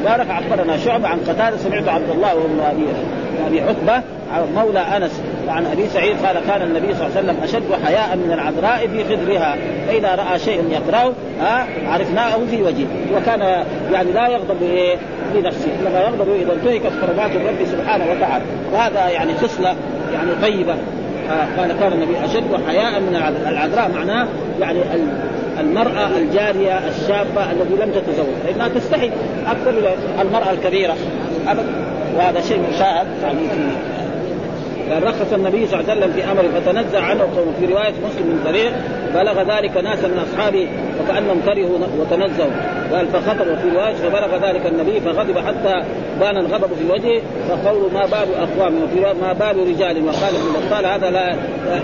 [0.00, 2.60] مبارك أخبرنا شعبة عن قتادة سمعت عبد الله وابن
[3.46, 4.02] ابي عتبة
[4.56, 8.32] مولى أنس وعن أبي سعيد قال كان النبي صلى الله عليه وسلم أشد حياء من
[8.32, 9.56] العذراء في خدرها
[9.86, 11.12] فإذا رأى شيء يكرهه
[11.86, 13.40] عرفناه في وجهه وكان
[13.92, 14.96] يعني لا يغضب إيه؟
[15.34, 19.74] لنفسه إنما يغضب إذا انتهكت حرمات الرب سبحانه وتعالى وهذا يعني خصلة
[20.14, 20.74] يعني طيبة
[21.58, 23.16] قال كان النبي أشد حياء من
[23.48, 24.26] العذراء معناه
[24.60, 24.78] يعني
[25.60, 28.34] المرأة الجارية الشابة التي لم تتزوج.
[28.46, 29.10] لأنها تستحي
[29.46, 30.94] أكثر المرأة الكبيرة.
[32.16, 33.06] وهذا شيء مشاهد.
[33.22, 33.38] يعني
[34.88, 37.28] في رخص النبي صلى الله عليه وسلم في أمره فتنزع عنه
[37.60, 38.72] في رواية مسلم من طريق
[39.14, 40.68] بلغ ذلك ناسا من أصحابه
[41.00, 42.50] وكأنهم كرهوا وتنزهوا.
[42.92, 45.82] قال فخطب في روايه فبلغ ذلك النبي فغضب حتى
[46.20, 50.04] بان الغضب في وجهه فقول ما بال أقوام وفي ما بال رجال.
[50.06, 51.36] وقال ابن بطال هذا لا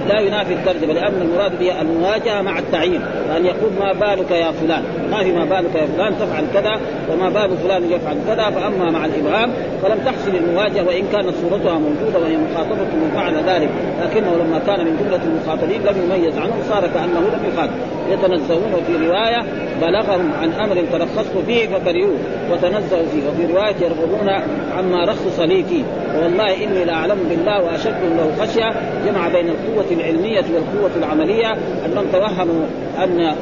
[0.09, 3.03] لا ينافي الترجمة لأن المراد به المواجهة مع التعيين
[3.37, 6.81] أن يقول ما بالك يا فلان؟ ما في ما بالك يا فلان تفعل كذا
[7.13, 9.51] وما بال فلان يفعل كذا فأما مع الإبهام
[9.83, 13.71] فلم تحصل المواجهه وإن كانت صورتها موجودة وهي مخاطبة من فعل ذلك
[14.03, 17.73] لكنه لما كان من جملة المخاطبين لم يميز عنهم صار كأنه لم يخاطب
[18.11, 19.43] يتنزهون وفي رواية
[19.83, 22.19] بلغهم عن أمر ترخصت فيه فكرهوه.
[22.51, 23.29] وتنزهوا فيه.
[23.29, 24.29] وفي رواية يرغبون
[24.77, 25.83] عما رخص لي فيه.
[26.23, 28.71] والله إني لأعلم بالله وأشد له خشية.
[29.07, 31.53] جمع بين القوة العلمية والقوة العملية.
[31.87, 32.67] انهم توهموا
[33.05, 33.35] أن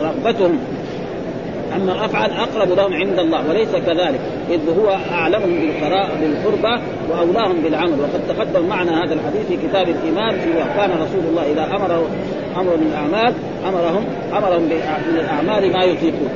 [0.00, 0.58] رغبتهم
[1.76, 4.20] اما الافعل أقرب لهم عند الله وليس كذلك.
[4.50, 4.96] إذ هو
[5.46, 8.00] بالقراء بالقربى وأولاهم بالعمل.
[8.00, 12.06] وقد تقدم معنا هذا الحديث في كتاب الإيمان في كان رسول الله إذا امره
[12.56, 13.34] أمر من الاعمال
[13.68, 16.28] امرهم أمرهم من الاعمال ما يطيقون.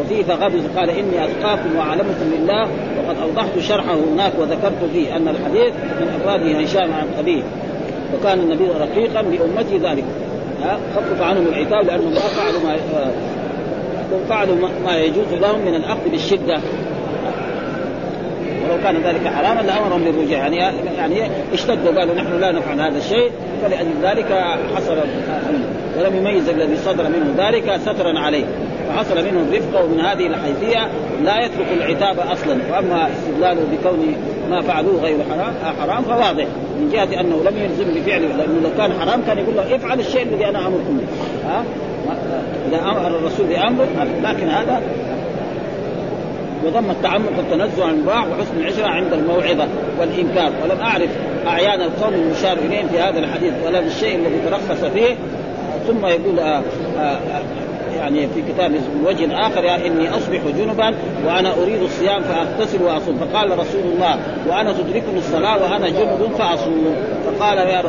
[0.00, 2.62] وفيه فغبز قال إني أتقاكم وأعلمكم بالله
[2.98, 7.42] وقد أوضحت شرحه هناك وذكرت فيه أن الحديث من أفراده هشام عن أبيه.
[8.14, 10.04] وكان النبي رقيقا بامته ذلك.
[10.96, 12.76] خفف عنهم العتاب لأنهم فعلوا ما
[14.28, 16.60] فعلوا ما يجوز لهم من الأخذ بالشدة.
[18.64, 20.38] ولو كان ذلك حراما لأمرهم بالرجوع.
[20.38, 20.56] يعني
[20.96, 23.30] يعني اشتدوا قالوا نحن لا نفعل هذا الشيء
[23.62, 24.44] فلأجل ذلك
[24.76, 24.96] حصل
[25.98, 28.44] ولم يميز الذي صدر منه ذلك سترا عليه.
[28.88, 30.88] فحصل منه الرفق ومن هذه الحيثية
[31.24, 32.58] لا يترك العتاب أصلا.
[32.72, 34.16] وأما استدلاله بكون
[34.50, 36.46] ما فعلوه غير حرام حرام فواضح.
[36.80, 40.22] من جهة أنه لم يلزم بفعله لأنه لو كان حرام كان يقول له افعل الشيء
[40.22, 41.06] الذي أنا أمركم به.
[41.48, 41.64] ها؟
[42.68, 43.86] إذا أمر الرسول بأمر
[44.22, 44.82] لكن هذا
[46.64, 49.66] وضم التعمق والتنزه عن المباح وحسن العشرة عند الموعظة
[50.00, 50.52] والإنكار.
[50.62, 51.10] ولم أعرف
[51.46, 55.14] أعيان القوم المشار إليهم في هذا الحديث ولا بالشيء الذي ترخص فيه.
[55.86, 56.62] ثم يقول آآ
[56.98, 57.18] آآ
[57.96, 58.72] يعني في كتاب
[59.04, 60.94] وجه آخر يعني إني أصبح جنبا
[61.26, 63.18] وأنا أريد الصيام فأغتسل وأصوم.
[63.18, 64.16] فقال رسول الله
[64.48, 66.96] وأنا تدركني الصلاة وأنا جنب فأصوم.
[67.26, 67.82] فقال يا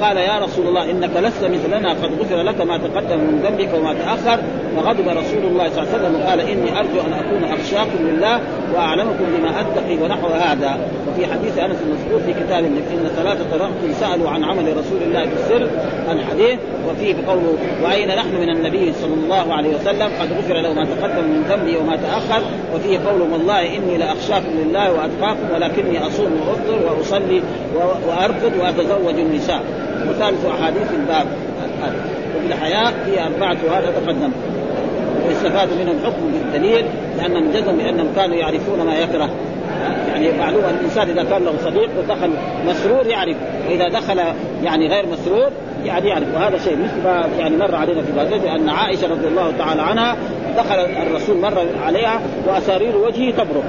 [0.00, 3.94] فقال يا رسول الله إنك لست مثلنا قد غفر لك ما تقدم من ذنبك وما
[3.94, 4.38] تأخر.
[4.76, 8.40] فغضب رسول الله صلى الله عليه وسلم وقال إني أرجو أن أكون أخشاكم لله
[8.74, 10.78] وأعلمكم بما اتقي ونحو هذا.
[11.08, 13.70] وفي حديث أنس المذكور في كتاب إن ثلاثة رهط
[14.00, 15.68] سألوا عن عمل رسول الله في السر
[16.12, 20.84] الحديث وفيه بقوله وأين نحن من النبي صلى الله عليه وسلم قد غفر له ما
[20.84, 22.42] تقدم من ذنبي وما تأخر.
[22.74, 27.42] وفيه قوله والله إني لأخشاكم لله وأتقاكم ولكني أصوم وأفطر وأصلي
[28.08, 29.87] وارقد وأتزوج النساء.
[30.10, 31.26] وثالث أحاديث الباب.
[32.36, 34.30] وفي الحياة هي أربعة هذا تقدم.
[35.28, 36.84] ويستفاد منهم حكم بالدليل
[37.18, 39.30] لأنهم جزم بأنهم كانوا يعرفون ما يكره
[40.08, 42.30] يعني معلوم أن الإنسان إذا كان له صديق ودخل
[42.66, 43.36] مسرور يعرف
[43.68, 44.18] وإذا دخل
[44.64, 45.50] يعني غير مسرور
[45.84, 46.34] يعني يعرف.
[46.34, 50.16] وهذا شيء مثل ما يعني مر علينا في باب ان عائشة رضي الله تعالى عنها
[50.56, 53.64] دخل الرسول مر عليها وأسارير وجهه تبرق.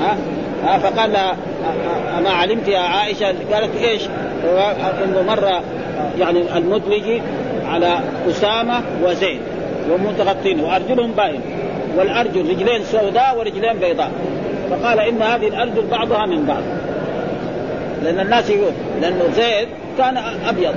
[0.00, 0.16] ها؟
[0.78, 1.36] فقال لها
[2.18, 4.02] أما علمت يا عائشة؟ قالت إيش؟
[5.04, 5.60] إنه مر
[6.18, 7.20] يعني المدلج
[7.66, 9.40] على أسامة وزيد
[9.90, 11.40] ومتغطين وأرجلهم باين
[11.96, 14.10] والأرجل رجلين سوداء ورجلين بيضاء.
[14.70, 16.62] فقال إن هذه الأرجل بعضها من بعض.
[18.02, 19.68] لأن الناس يقول لأنه زيد
[19.98, 20.16] كان
[20.48, 20.74] أبيض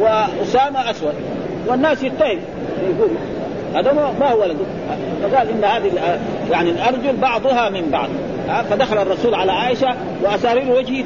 [0.00, 1.14] وأسامة أسود
[1.66, 2.38] والناس يتهم
[2.82, 3.10] يقول
[3.74, 4.56] هذا ما هو ولد.
[5.22, 6.18] فقال إن هذه
[6.50, 8.08] يعني الأرجل بعضها من بعض.
[8.70, 11.04] فدخل الرسول على عائشة وأسارير وجهه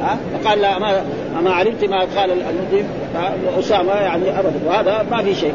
[0.00, 1.04] تبرق فقال لا ما
[1.44, 2.84] ما علمت ما قال المدرب
[3.58, 4.60] أسامة يعني أبدا.
[4.66, 5.52] وهذا ما في شيء.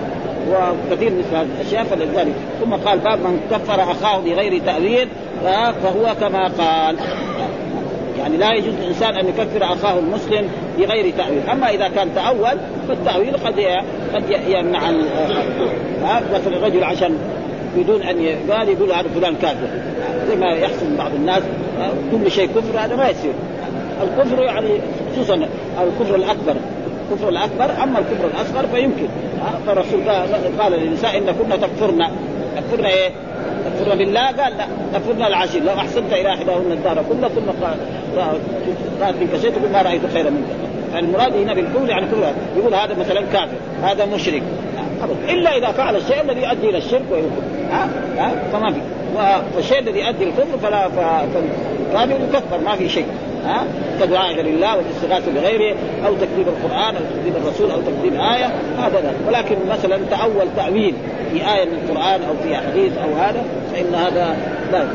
[0.49, 2.33] وكثير مثل هذه الأشياء فلذلك.
[2.61, 5.07] ثم قال باب من كفر أخاه بغير تأويل
[5.83, 6.95] فهو كما قال.
[8.19, 13.33] يعني لا يجوز للانسان أن يكفر أخاه المسلم بغير تأويل، أما إذا كان تأول فالتأويل
[13.33, 13.59] قد
[14.13, 14.91] قد يمنع
[16.33, 17.17] مثلا الرجل عشان
[17.77, 19.67] بدون أن قال يقول هذا فلان كافر.
[20.27, 21.43] زي ما يحصل بعض الناس
[22.11, 23.33] كل شيء كفر هذا ما يصير.
[24.03, 24.69] الكفر يعني
[25.11, 25.47] خصوصا
[25.83, 26.55] الكفر الأكبر.
[27.11, 29.07] الكفر الأكبر أما الكفر الأصغر فيمكن.
[29.67, 30.01] فالرسول
[30.59, 32.07] قال للنساء إن كنا تكفرن.
[32.55, 33.09] تكفرن إيه؟
[33.65, 37.65] تكفرن بالله؟ قال لا تكفرن العشير لو أحسنت إلى إحداهن الدار كله ثم
[39.01, 40.45] قالت منك شيء تقول ما رأيت خيرا منك.
[40.93, 44.43] فالمراد هنا بالكفر يعني كفر يقول هذا مثلا كافر هذا مشرك.
[45.29, 47.41] إلا إذا فعل الشيء الذي يؤدي إلى الشرك ويكفر.
[47.71, 48.79] ها؟ ها؟ فما في.
[49.55, 53.05] والشيء الذي يؤدي الكفر فلا فالكافر يكفر ما في شيء.
[53.45, 53.65] ها؟
[54.01, 55.75] كدعاء غير الله والاستغاثة بغيره
[56.05, 58.45] أو تكذيب القرآن أو تكذيب الرسول أو تكذيب آية
[58.79, 60.93] هذا لا ولكن مثلا تأول تأويل
[61.31, 63.43] في آية من القرآن أو في حديث أو هذا
[63.73, 64.37] فإن هذا
[64.71, 64.85] لا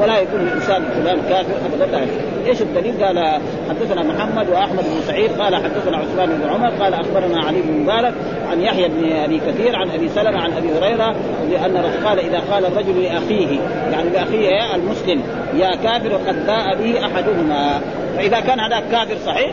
[0.00, 2.06] ولا يكون الإنسان فلان كافر ابدا لا
[2.46, 7.46] إيش الدليل؟ قال حدثنا محمد وأحمد بن سعيد قال حدثنا عثمان بن عمر قال أخبرنا
[7.46, 8.14] علي بن مبارك
[8.50, 11.14] عن يحيى بن أبي كثير عن أبي سلمة عن أبي هريرة
[11.50, 13.60] لأن قال إذا قال الرجل لأخيه
[13.92, 15.22] يعني لأخيه يا المسلم
[15.56, 17.80] يا كافر وقد باء به أحدهما.
[18.16, 19.50] فإذا كان هذا كافر صحيح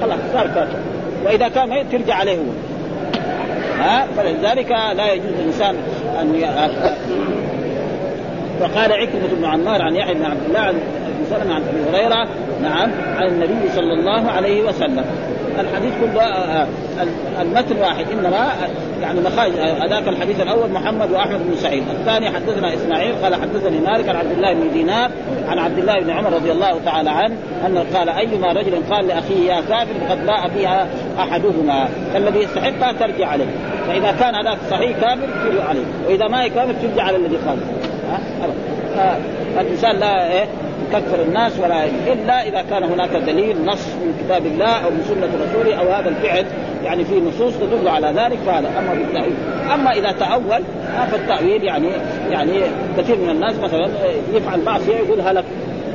[0.00, 0.78] خلاص صار كافر.
[1.24, 2.44] وإذا كان ميت ترجع عليه هو.
[3.78, 5.76] ها؟ فلذلك لا يجوز الإنسان
[6.20, 6.34] أن
[8.60, 12.28] وقال عكرمة بن عمار عن يحيى بن عبد الله عن أبي سلمة عن أبي هريرة
[12.62, 15.04] نعم عن النبي صلى الله عليه وسلم.
[15.60, 16.66] الحديث كله
[17.40, 18.52] المتن واحد إنما
[19.02, 24.08] يعني مخارج هذاك الحديث الأول محمد وأحمد بن سعيد، الثاني حدثنا إسماعيل قال حدثني مالك
[24.08, 25.10] عن عبد الله بن دينار
[25.48, 27.36] عن عبد الله بن عمر رضي الله تعالى عنه
[27.66, 30.86] أنه قال أيما رجل قال لأخيه يا كافر فقد باء بها
[31.18, 33.46] أحدهما فالذي يستحقها ترجع عليه
[33.88, 37.62] فإذا كان هذاك صحيح كافر تجي عليه وإذا ما هي كافر تجي على الذي خالف
[38.10, 38.20] ها؟
[39.56, 40.44] فالانسان لا إيه
[40.98, 45.28] يكفر الناس ولا إلا إذا كان هناك دليل نص من كتاب الله أو من سنة
[45.44, 46.44] رسوله أو هذا الفعل
[46.84, 49.34] يعني في نصوص تدل على ذلك فهذا أما بالتأويل.
[49.74, 50.62] أما إذا تأول
[51.12, 51.88] فالتاويل يعني
[52.30, 52.52] يعني
[52.98, 53.88] كثير من الناس مثلا
[54.34, 55.44] يفعل معصيه يقول هلك.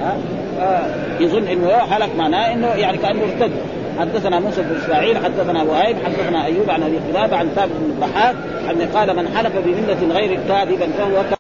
[0.01, 0.17] ها؟
[1.19, 3.51] يظن إنه هلك معناه إنه يعني كأنه ارتد.
[3.99, 8.35] حدثنا موسى بن إسماعيل حدثنا وهيب حدثنا أيوب عن أبي قلابة عن ثابت بن الضحاك
[8.69, 11.38] أن قال من حلف بملة غير كاذبا فهو